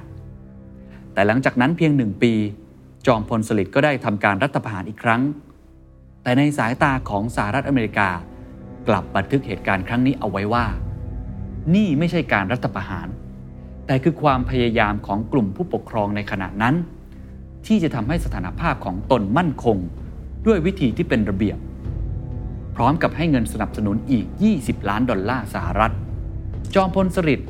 [1.13, 2.33] แต่หลังจากนั้นเพียงหนึ่งปี
[3.07, 5.23] จอมพลสฤษดิ์ก็ได้ทำการรัฐประหารอีกครั้ง
[6.23, 8.09] แต่ในสายตาของสหรัฐอเมริกา
[8.89, 10.65] กลับบันทึกเหตุการณ์ครั้งนี้เอาไว้ว่า
[11.75, 13.09] นี่ไม่ใช่การรัฐประหาร
[13.87, 16.75] แต่คือความพยายามของกลุ่มผู้ปกครองในขณะนั้น
[17.66, 19.77] ที่จะทำให้สถานภาพของตนมั่นคง
[20.46, 21.59] ด้วยวิธีที่เป็นระเบียบ
[22.77, 24.27] พร้อมกับให้เงินสนับสนุนอีก
[24.59, 25.92] 20 ล้านดอลลาร์สหรัฐ
[26.75, 27.48] จอมพลสฤษดิ์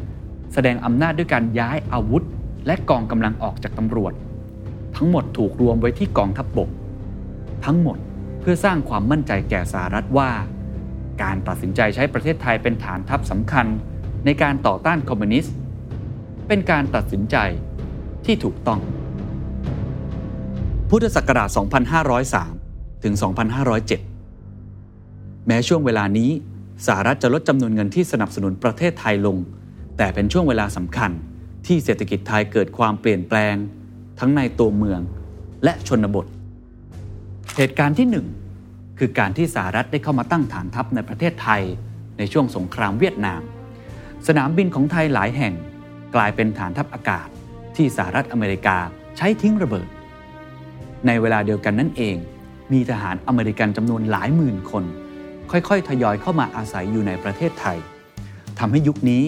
[0.53, 2.25] แสดงอำนาจด้วยการย้ายอาวุธ
[2.67, 4.13] และกองกำลังออกจากตำรวจ
[4.97, 6.71] ทั้งหมดถูกรวมไว้ที่กองทัพบบก
[7.65, 7.99] ทั้งหมด
[8.41, 10.31] เพื่อสร้างความมั่นใจแก่สหรัฐว่า
[11.23, 13.67] การตัดสินใจใช้ประเทศไทยเป็นฐานทัพสำคัญ
[14.25, 15.55] ในการต่อต้านคอมมิวนิสต์
[16.49, 17.37] เป็นการตัดสินใจ
[18.25, 18.81] ที่ถูกต้อง
[20.91, 21.49] พุทธศักราช
[22.27, 23.15] 2503 ถึง
[24.11, 26.31] 2507 แม้ช่วงเวลานี้
[26.87, 29.37] สหรัฐจะลดจำนวนเงินที่สนับสนุนประเทศไทยลง
[29.97, 31.11] แต่เป็นช่วงเวลาสำคัญ
[31.67, 33.55] ที่เศรษฐกิจไทยเกิดความเปลี่ยนแปลง
[34.19, 35.01] ทั้งในตัวเมือง
[35.65, 36.27] และชนบท
[37.57, 38.27] เหตุการณ์ที่หนึ่ง
[38.99, 41.63] คือการที่สหรัฐได้เข้ามาตั้งฐานทัพในประเทศไทย
[42.19, 43.41] ในช่วงสงครามเวียดนาม
[44.29, 45.55] สนามบินของไทยหลายแห่ง
[46.15, 47.29] กลายเป็นฐานทัพอากาศ
[47.77, 48.77] ที่สหรัฐอเมริกา
[49.17, 49.89] ใช้ทิ้งระเบิด
[51.07, 52.17] ในเวลาเดียวกันนั่นเอง
[52.73, 54.85] มีทหารอเมริกันจำนวนหลายหมื่นคน
[55.51, 57.79] ค่อยๆ ทยอยเข้ามาอาศัยอยู่ในประเทศไทย
[58.59, 59.25] ทำให้ยุคนี้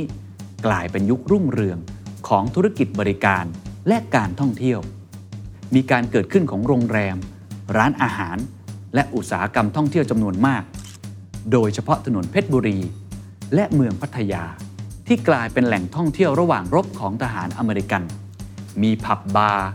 [0.66, 1.78] กลายเป็นยุครุ่งเรือง
[2.28, 3.44] ของธุรกิจบริการ
[3.88, 4.80] และการท่องเที่ยว
[5.74, 7.16] มีการเกิดขึ้นของโรงแรม
[7.76, 8.36] ร้านอาหาร
[8.94, 10.62] และอุตสาหกรรมท่องเที่ยวจำนวนมาก
[11.52, 12.78] โดยเฉพาะถนนเพชรบุรี
[13.54, 14.44] และเมืองพัทยา
[15.06, 18.02] ที่กลายเป็นแหล่งท่องเที่ยวระหว่างรบของทหารอเมริกัน
[18.82, 19.70] มีผับบาร์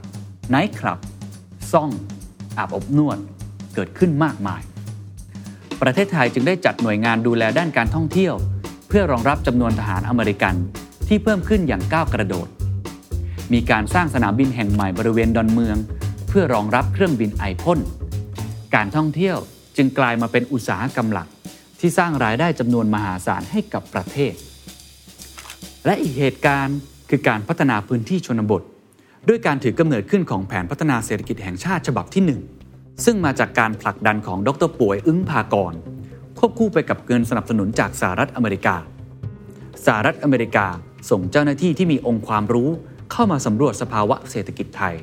[0.50, 1.00] ไนท์คลับ
[1.72, 1.90] ซ่อง
[2.58, 3.18] อาบอบนวด
[3.76, 4.62] เกิดขึ้นมากมาย
[5.82, 8.34] ประเทศไทยจึงได้จัดหน่วยงานดูแลด้านการท่องเที่ยว
[8.88, 10.56] เพื่อรองรับจำนวนทหารอเมริกัน
[11.08, 12.48] ที่เพิ่มขึ้นอย่างก้าวกระโดด
[13.54, 15.78] มีการสร้างสนามบินแห่งใหม่บริเวณดอนเมือง
[16.28, 17.80] เพื่อรองรับเครื่องบินไอพ่น
[18.76, 19.38] การท่องเที่ยว
[19.78, 21.28] จึงกลายมาเป็นอุตสาหกรรมหลัก
[21.80, 24.34] ที่สร้างรายได้จำนวนมหาศาลให้กับประเทศ
[25.86, 26.78] และอีกเหตุการณ์
[27.10, 28.62] คือการพัฒนาพื้นที่ชนบท
[29.28, 32.24] ด้วยการถือกำเนิดขึ้นของแผนพัฒนาเศรษฐกิจแห่งชาติฉบับที่
[32.66, 35.74] 1 ซึ่งมาจากการผลักดันของดรป่วยอึ้งพากร
[36.40, 38.76] ควบคู่ไปกับเงินสนับสนุนจากสหรัฐอเมริกา
[39.86, 40.68] สหรัฐอเมริกา
[41.10, 42.70] ส่งเจ้าหน้าที่ที่มีองค์ความรู้
[43.12, 44.96] เข้ามาสำรวจสภาวะเศรษฐกิจไทย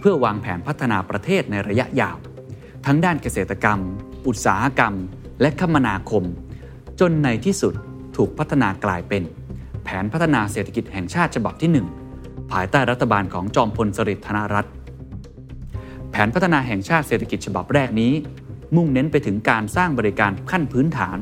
[0.00, 2.16] เพื่อวางแผนพัฒนาประเทศในระยะยาว
[2.86, 3.80] ทั้งด้านเกษตรกรรม
[4.26, 4.94] อุตสาหกรรม
[5.40, 6.24] และคมนาคม
[7.00, 7.74] จนในที่สุด
[8.16, 9.22] ถูกพัฒนากลายเป็น
[9.90, 11.70] ผนพัฒนาเศรษฐกิจแห่งชาติฉบับที่
[12.12, 14.72] 1 ภายใต้รัฐบาลของจอมพลสฤษดิ์ธนรัตน์
[16.10, 18.12] แผนพัฒนาแห่งชาติเศรษฐกิจฉบับแรกนี้
[18.76, 21.16] มุ่งเน้นไปถึงการสร้างบริการขั้นพื้นฐาน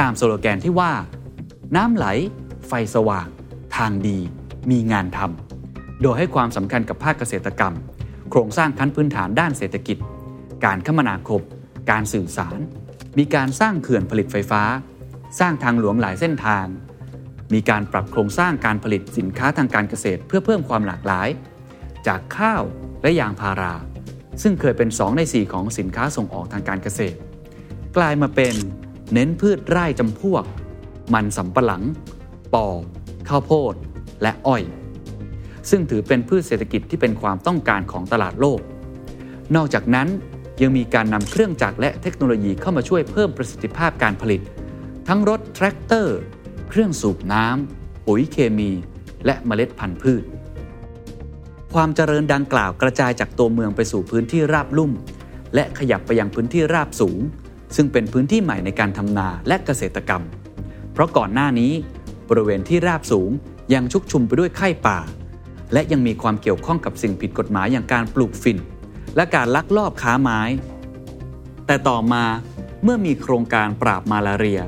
[0.00, 0.92] ตามสโลแกนที่ว่า
[1.76, 2.06] น้ำไหล
[2.68, 3.26] ไฟสว่าง
[3.76, 4.18] ทางดี
[4.70, 7.74] มีงานทำโดยให้ความสำคัญกับภาคเกษตรกรรม
[8.30, 9.98] โครงสร้างขั้นพื้นฐานด้านเศรษฐกิจ
[10.64, 11.40] การคมนาคม
[11.90, 12.58] การสื่อสาร
[13.18, 14.62] มีการสร้างเขื่อนผลิตไฟฟ้า
[15.40, 16.66] สร้างทางหลวงหลายเส้นทาง
[17.52, 21.28] มีการปรับโครงสร้างการผลิตสินค้าทางการเกษตร เพื่อเพิ่มความหลากหลาย
[22.06, 22.62] จากข้าว
[23.02, 23.74] และยางพารา
[24.42, 27.18] ซึ่งเคยเป็น 2 ใน 4 ของสินค้าส่งออกทางการเกษตร
[27.96, 28.54] กลายมาเป็น
[29.12, 30.44] เน้นพืชไร่จำพวก
[31.14, 31.82] มันสำปะหลัง
[32.54, 32.66] ปอ
[33.28, 33.74] ข้าวโพด
[34.22, 34.62] และอ้อย
[35.70, 38.60] ซึ่งถือเป็นพืชเศรษฐกิจที่เป็นความต้องการของตลาดโลก
[39.56, 40.08] นอกจากนั้น
[40.62, 44.40] ยังมีการนำเครื่องจักรและเทคโนโลยีเข้ามาช่วยเพิ่มประสิทธิภาพการผลิต
[45.08, 46.18] ทั้งรถแทรกเตอร์
[46.68, 48.70] เครื่องสูบน้ำปุ๋ยเคมี
[49.26, 50.24] และเมล็ดพันธุ์พืช
[51.74, 54.92] ความเจริญดังกล่าวกระจายจากตัวเมืองไปสู่พื้นที่ราบลุ่ม
[55.54, 57.20] และขยับไปยังพื้นที่ราบสูง
[57.76, 60.22] ซึ่งเป็นพื้นที่ใหม่ในการทำนาและเกษตรกรรม
[60.92, 61.72] เพราะก่อนหน้านี้
[62.28, 63.30] บริเวณที่ราบสูง
[63.74, 64.98] ยังชุกชุมไปด้วยไข้ป่า
[65.72, 68.58] และยังมีความเกี่ยวข้องกับสิ่งผิดกฎหมายอย่างการปลูกฝิ่น
[69.16, 70.40] และการลักลอบค้าไม้
[71.66, 72.24] แต่ต่อมา
[72.82, 74.62] เมื่อมีโครงการปราบมาลาเรีย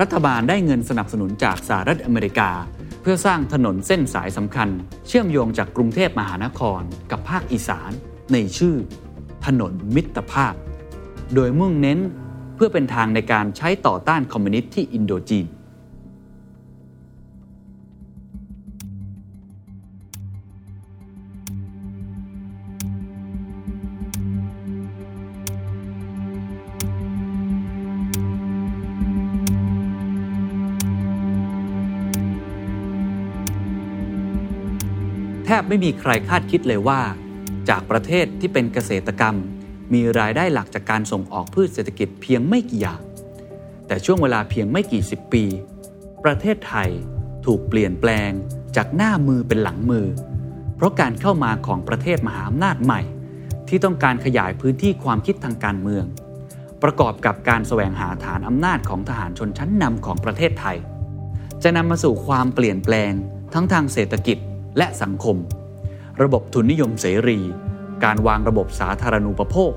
[0.00, 2.50] รัฐบาลได้เงินสนับสนุนจากสหรัฐอเมริกา
[3.00, 4.68] เพื่อสร้างถนนเส้นสายสำคัญ
[5.06, 7.90] เชื่อมโยงจากกรุงเทพมหานครกับภาคอีสาน
[8.32, 8.74] ในชื่อ
[9.46, 10.54] ถนนมิตรภาพ
[11.34, 11.98] โดยมุ่งเน้น
[12.56, 15.46] เพื่อเป็นทางในการใช้ต่อต้านคอมมิวนิสต์ที่อินโดจีน
[35.60, 37.00] บไม่มีใครคาดคิดเลยว่า
[37.68, 39.36] จากประเทศที่เป็นเกษตรกรรม
[39.94, 43.00] มีรายได้หลักจากการส่งออกพืชเศรษฐกิจเพียงไม่กี่อย่าง
[43.86, 45.44] แต่ช่วงเวลาเพียงไม่กี่สิบปี
[46.24, 46.90] ประเทศไทย
[47.46, 48.30] ถูกเปลี่ยนแปลง
[48.76, 50.06] จากหน้ามือเป็นหลังมือ
[50.76, 53.00] เพราะการเข้ามาของประเทศมหาอำนาจใหม่
[53.68, 56.04] ที่ต้องการขยายพื้นที่ความคิดทางการเมือง
[56.82, 60.76] ประกอบกับการแสวงหาฐานอำนาจของทหารชนชั้นนำของประเทศไทย
[61.62, 63.12] จะนำมาสู่ความเปลี่ยนแปลง
[63.54, 64.38] ทั้งทางเศรษฐกิจ
[64.78, 65.36] และสังคม
[66.22, 67.38] ระบบทุนนิยมเสรี
[68.04, 69.72] การวางระบบสาธารณูปโภค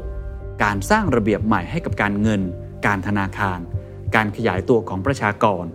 [0.63, 2.41] การสร้างระเบียบใหม่ให้กับการเงิน
[2.85, 3.59] การธนาคาร
[4.15, 5.65] การขยายตัวของประชากร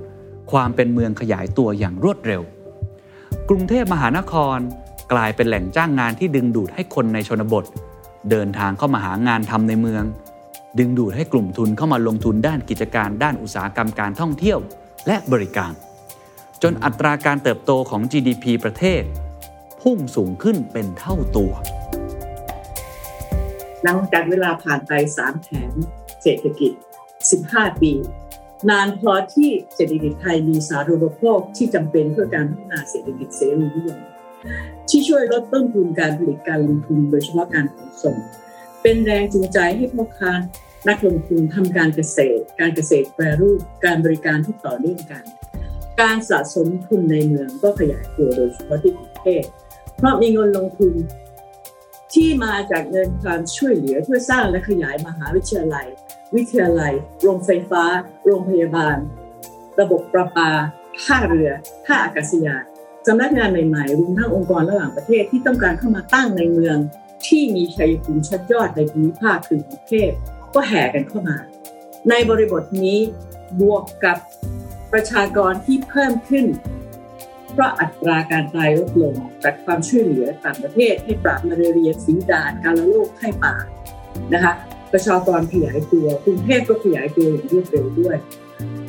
[0.53, 2.43] ความเป็นเมืองขยายตัวอย่างรวดเร็ว
[3.49, 4.59] กรุงเทพมหานคร
[5.13, 7.65] กลายเป็นแหล่งจ้างงานที่ดึงดูดให้คนในชนบท
[8.31, 10.05] เดินทางเข้ามาหางานทำในเมือง
[10.79, 14.59] ดึงดูดให้กลุ่มทุนเข้ามาลงทุนด้านกิจการ ด้านอุตสาหกรรมการท่องเที่ยว
[15.07, 15.73] และบริการ
[16.63, 19.03] จนอัตราการเติบโตของ GDP ประเทศ
[19.83, 21.53] พุ่งสูงขึ้นเป็นเท่าตัว
[23.83, 25.73] หลังจากเวลาผ่านไป3แผน
[26.23, 26.73] เศรษฐกิจ
[27.27, 27.93] 15 ปี
[28.71, 34.01] นานพอที่เศรษฐกิจไทยมีสาธารณูปโภคที่จำเป็นเพื่อการพัฒนาเศรษฐกิจเสรีนิยม
[34.89, 38.17] ที่ช่วยลดต้นทุนการผลิตการลงทุนโดยเฉพาะการขนส่ง
[38.83, 40.33] เป็นแรงจูงใจให้พ่อค้า
[40.89, 45.25] นักลงทุนทำการเกษตร การเกษตรแปรรูปการบริการที่ต่อเนื่องกัน
[46.01, 49.43] การสะสมทุนในเมืองก็ขยายตัวโดยเฉพาะที่กรุงเทพ
[49.97, 50.93] เพราะมีเงินลงทุน
[52.15, 55.87] ที่มาจากเงินการช่วยเหลือเพื่อสร้างและขยายมหาวิทยาลัย
[56.37, 57.85] วิทยาลัย โรงไฟฟ้า
[58.25, 58.97] โรงพยาบาล
[59.81, 60.51] ระบบประปา
[61.05, 61.51] ท่าเรือ
[61.87, 62.65] ท่าอากาศยาน
[63.07, 66.77] สำนักงานใหม่ๆรวมทั้งองค์กรระหว่างประเทศที่ต้องการเข้ามาตั้งในเมือง
[67.27, 70.11] ที่มีชัยภูมิชั้นยอดในภูมิภาคคือกรุงเทพ
[70.55, 71.37] ก็แห่กันเข้ามา
[72.09, 72.99] ในบริบทนี้
[73.61, 74.19] บวกกับ
[74.93, 76.47] ประชากรที่เพิ่มขึ้น
[77.53, 83.55] เพราะอัตราการตายลดลงจากความช่วยเหลือต่างประเทศให้ปราบมาเรียสีดาษการละโรคไข้ป่า
[84.35, 84.53] นะคะ
[84.93, 88.17] ประชากรขยายตัวกรุงเทพก็ขยายตัวอย่างรวดเร็วด้วย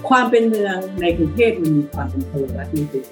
[0.10, 3.06] ความเป็นเมืองในกรุงเทพมันมีความเป็นพลวัตมีตัว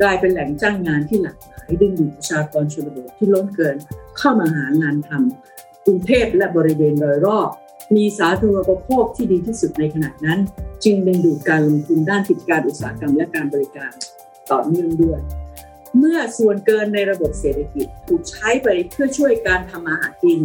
[0.00, 3.76] กลายเป็นแหล่งจ้างงานที่หลากหลายดึงดูดประชากรชนบทที่ล้นเกิน
[4.18, 7.48] เข้ามาหางานทำกรุงเทพและบริเวณโดยรอบ
[7.96, 10.40] มีสาธารณูปโภคที่ดีที่สุดในขณะนั้น
[10.84, 13.92] จึงดึงดูดการลงทุนด้านกิจการอุตสาหกรรมและการบริการ
[14.50, 15.20] ต่อเนื่องด้วย
[15.98, 20.40] เมื่อส่วนเกินในระบบเศรษฐกิจถูกใช้ไปเพื่อช่วยการทำมาหากิน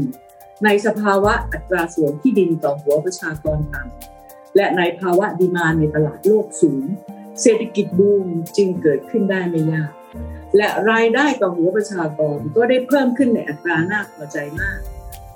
[0.63, 6.83] ในสภาวะอัตราส่วนที่ดินต่อหัวประชากรต่ำและในภาวะดีมานในตลาดโลกสูง
[7.41, 9.91] เศรษฐกิจบูมจึงเกิดขึ้นได้ไม่ยาก
[10.57, 14.79] และรายได้ต่อหัวประชากรก็ได้เพิ่มขึ้นในอัตราน่าพอใจมาก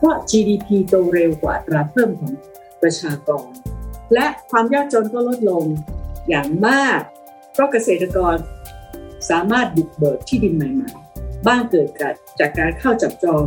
[0.02, 2.34] เพราะ GDP โตเร็วกว่าอัตราเพิ่มของ
[2.82, 3.48] ประชากร
[4.14, 5.64] และความยากจนก็ลดลง
[6.30, 7.02] อย่างมาก
[7.54, 8.36] เพราะเกษตรกร
[9.30, 11.88] สามารถบุกเบิกที่ดินใหม่ ๆ บ้างเกิด
[12.40, 13.44] จากการเข้าจับจอง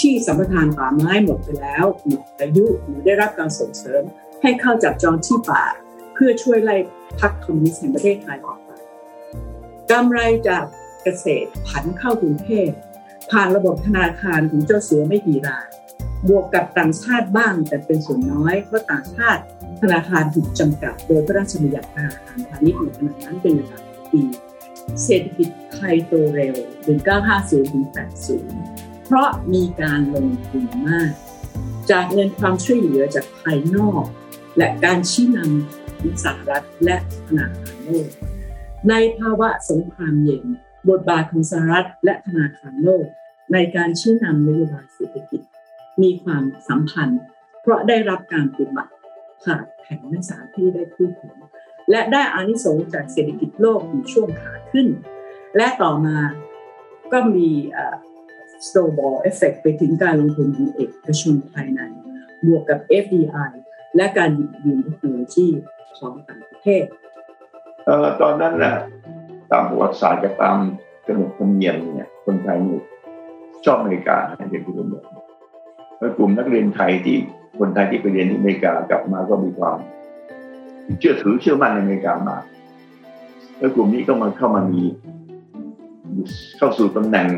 [0.00, 4.02] ที่สัมปทานป่าไม้หมดไปแล้วหมดอายุหรือได้รับการส่งเสริม
[4.42, 5.64] ให้เข้าจับจองที่ป่า
[6.14, 6.76] เพื่อช่วยไล่
[7.20, 8.70] พักคอมมิวนิสต์แห่งประเทศไทยออกไป
[9.90, 10.64] กำไรจาก
[11.02, 12.68] เกษตรผันเข้ากรุงเทพ
[13.30, 15.68] ผ่านระบบธนาคารของเจ้าสัวไม่กี่ราย
[16.28, 19.42] บวกกับต่างชาติบ้างแต่เป็นส่วนน้อย เพราะต่างชาติ
[19.82, 23.78] ธนาคารถูกจำกัด โดยพระราชบัญญัติธนาคารพาณิชย์ในขณะนั้นเป็นเวลา
[24.12, 24.22] ปี
[25.04, 26.54] เศรษฐกิจไทยโตเร็ว
[26.86, 26.98] ถึง
[27.36, 27.86] 950ถึง
[28.46, 31.12] 80 เพราะมีการลงทุนมาก
[31.90, 34.04] จากเงินความช่วยเหลือจากภายนอก
[34.56, 38.08] และการชี้นำของสหรัฐและธนาคารโลก
[38.88, 40.44] ในภาวะสงครามเย็น
[40.90, 43.06] บทบาทของสหรัฐและธนาคารโลก
[43.52, 45.40] ในการชี้นำนโยบายเศรษฐกิจ
[46.02, 47.22] มีความสัมพันธ์
[47.62, 48.92] เพราะได้รับการปฏิบัติ
[49.42, 51.34] ผ่านแผนนักษาที่ได้พูดถึง
[51.90, 54.86] และได้อานิสงส์จากเศรษฐกิจโลกในช่วงขาขึ้น
[55.56, 56.18] และต่อมา
[57.12, 57.48] ก็มี
[58.68, 61.80] snowball effect ไปถึงการลงทุนของเอกชนภายใน
[62.46, 63.50] บวกกับ FDI
[63.96, 64.30] และการ
[64.64, 65.46] ยืมเทคโนโลยี
[65.98, 66.84] ของต่างประเทศ
[67.86, 68.74] เอ่อตอนนั้นนะ
[69.52, 70.56] ตามประวัติศาสตร์กับตาม
[71.06, 72.78] ขนบธรรมเนียมเนี่ยคนไทยนี่
[73.64, 75.04] ชอบอเมริกาอย่างที่ผมบอก
[75.98, 77.16] แล้วกลุ่มนักเรียนไทยที่
[77.58, 79.78] คนไทยที่ไปเรียนที่อเมริกากลับมาก็มีความ
[80.98, 82.42] เชื่อถือเชื่อมั่นในอเมริกามาก
[83.58, 84.82] แล้วกลุ่มนี้ก็มาเข้ามามี
[86.56, 87.28] เข้าสู่ตำแหน่ง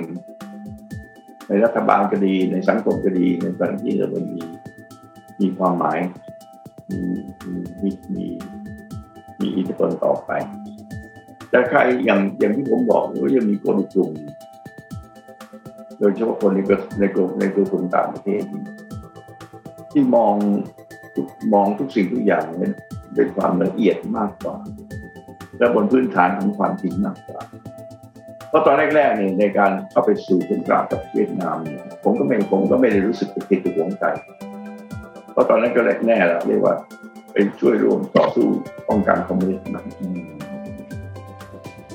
[1.48, 4.40] ในรัฐบาลก็ดีในสังคมก็ดีในตอนที่เรามี
[5.40, 5.98] มีความหมาย
[6.90, 7.00] มี
[7.82, 8.26] มีมี
[9.40, 10.30] มีอิทธิพลต่อไป
[11.50, 14.10] แต่ใครอย่างอย่างที่ผมบอกว่ายังมีคนกลุ่ม
[15.98, 16.60] โดยเฉพาะคนใน
[17.00, 18.42] ในกลุ่มในกลุ่มต่างประเทศ
[19.92, 20.34] ที่มอง
[21.52, 22.74] มองทุกสิ่งทุกอย่างเนี่ย
[23.14, 24.56] เป็นความละเอียดมากกว่า
[25.58, 27.40] และบนพื้นฐานของความจริงมากกว่า
[28.48, 34.04] เพราะตอนแรกๆเนี่ยในการเข้าไปสู่สงครามกับเวียดนามเนี่ยผมก็ไม่ผมก็ไม่ได้รู้สึกติดตัวงใจ
[35.32, 36.74] เพราะตอนนั้นก็แน่แล้วเรียกว่า
[37.32, 38.46] เป็นช่วยร่วมต่อสู้
[38.88, 39.82] ป้องกันคอมมิวนิสต์นะ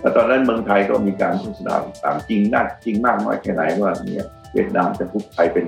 [0.05, 5.65] แต่ตอนนั้นเมืองไทยก็มีการโฆษณาต่างจริงน่าจริงมากน้อยแค่ไหนว่าเนี่ยเวียดนามจะพุกไทยเป็น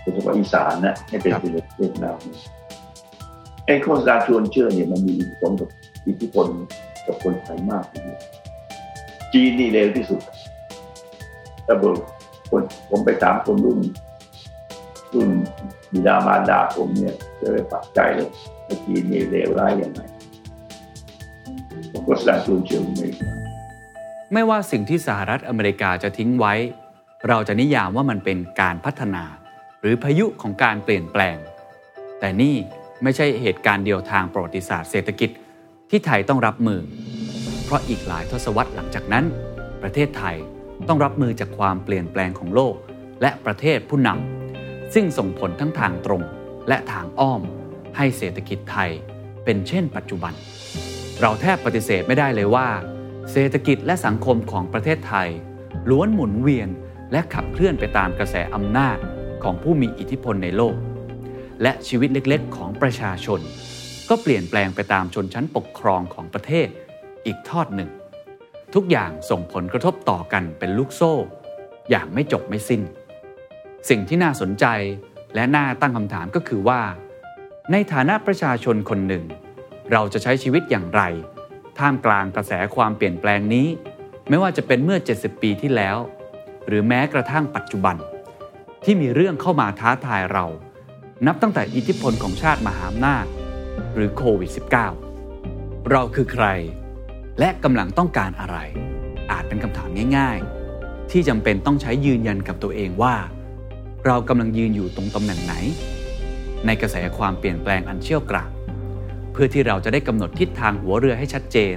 [0.00, 1.32] โดยเฉพาะอีสานนะให้เป็น
[1.78, 2.16] เวียดนาม
[3.66, 5.68] ไอ้โฆษณาชวนเชื่อเนี่ยมันมีอิทธิพลกับ
[6.06, 6.46] อิทธิพล
[7.06, 8.20] กับคนไทยมากทีเดียว
[9.32, 10.20] จีนนี่เร็วที่สุด
[11.64, 11.96] แต่บอก
[12.50, 13.78] คนผมไปถามคนรุ่น
[15.14, 15.28] รุ่น
[15.92, 18.28] บิดามารดาผมเนี่ยจะไปปักใจเลย
[18.66, 20.00] ว่าจีนนี่เร็วร้ายยังไง
[22.08, 23.08] โฆษณาชวนเชื่อไม่
[24.32, 26.54] ไม่ว่าสิ่งที่สหรัฐอเมริกาจะทิ้งไว้
[27.28, 29.24] เราจะนิยามว่ามันเป็นการพัฒนา
[29.80, 31.36] หรือพายุของการเปลี่ยนแปลง
[32.20, 32.54] แต่นี่
[33.02, 35.30] ไม่ใช่เหตุการณ์เดียวทางประวัติศาสตร์เศรษฐกิจ
[35.90, 36.80] ที่ไทยต้องรับมือ
[37.64, 39.24] เพราะอีกหลายทศวรรษหลังจากนั้น
[39.82, 40.36] ประเทศไทย
[40.88, 42.74] ต้องรับมือจากความเปลี่ยนแปลงของโลก
[43.22, 46.22] และประเทศผู้นำซึ่งส่งผลทั้งทางตรง
[46.68, 47.42] และทางอ้อม
[47.96, 48.90] ให้เศรษฐกิจไทย
[49.44, 50.34] เป็นเช่นปัจจุบัน
[51.20, 52.68] เราแทบปฏิเสธไม่ได้เลยว่า
[53.32, 55.28] เศรษฐกิจและสังคมของประเทศไทย
[55.90, 56.68] ล้วนหมุนเวียน
[57.12, 58.98] และขับเคลื่อนไปตามกระแสอำนาจ
[59.42, 60.76] ของผู้มีอิทธิพลในโลก
[61.62, 63.40] และชีวิตเล็กๆ ของประชาชน
[64.08, 66.68] ก็เปลี่ยนแปลงไปตามชนชั้นปกครองของประเทศ
[67.26, 67.90] อีกทอดหนึ่ง
[68.74, 71.14] ทุกอย่างส่งผลกระทบต่อกันเป็นลูกโซ่
[71.90, 72.82] อย่างไม่จบไม่สิ้น
[73.88, 74.66] สิ่งที่น่าสนใจ
[75.34, 76.80] และน่าตั้งคำถามก็คือว่า
[77.72, 79.24] ในฐานะประชาชนคนหนึ่ง
[79.92, 81.02] เราจะใช้ชีวิตอย่างไร
[81.78, 83.66] ท่ามกลางกระแสความเปลี่ยนแปลงนี้
[84.28, 85.96] ไม่ว่าจะเป็นเมื่อ 70 ปีที่แล้ว
[86.66, 87.96] หรือแม้กระทั่งปัจจุบัน
[88.84, 90.46] ที่มีเรื่องเข้ามาท้าทายเรา
[91.26, 93.26] นับตั้งแต่อิทธิพลของชาติมหาอำนาจ
[93.94, 94.50] หรือโควิด
[95.24, 96.46] -19 เราคือใคร
[97.38, 98.58] และกำลังต้องการอะไร
[99.30, 103.14] อาจเป็นคำถามง่ายๆ ที่จำเป็นต้องใช้ยืนยันกับตัวเองว่า
[104.06, 105.54] เรากำลังยืนอยู่ตรงตำแหน่งไหน
[106.66, 108.50] ในกระแสความเปลี่ยนแปลงอันเชี่ยวกราก
[109.38, 111.76] พื่อที่เราจะได้กำหนดทิศทางหัวเรือให้ชัดเจน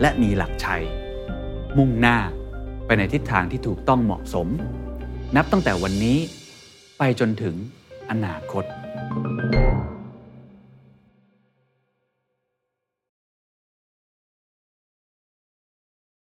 [0.00, 0.84] และมีหลักชัย
[1.76, 2.18] มุ่งหน้า
[2.86, 4.48] ไปในทิศทางที่ถูกต้องเหมาะสม
[5.36, 6.18] นับตั้งแต่วันนี้
[6.98, 7.54] ไปจนถึง
[8.10, 8.64] อนาคต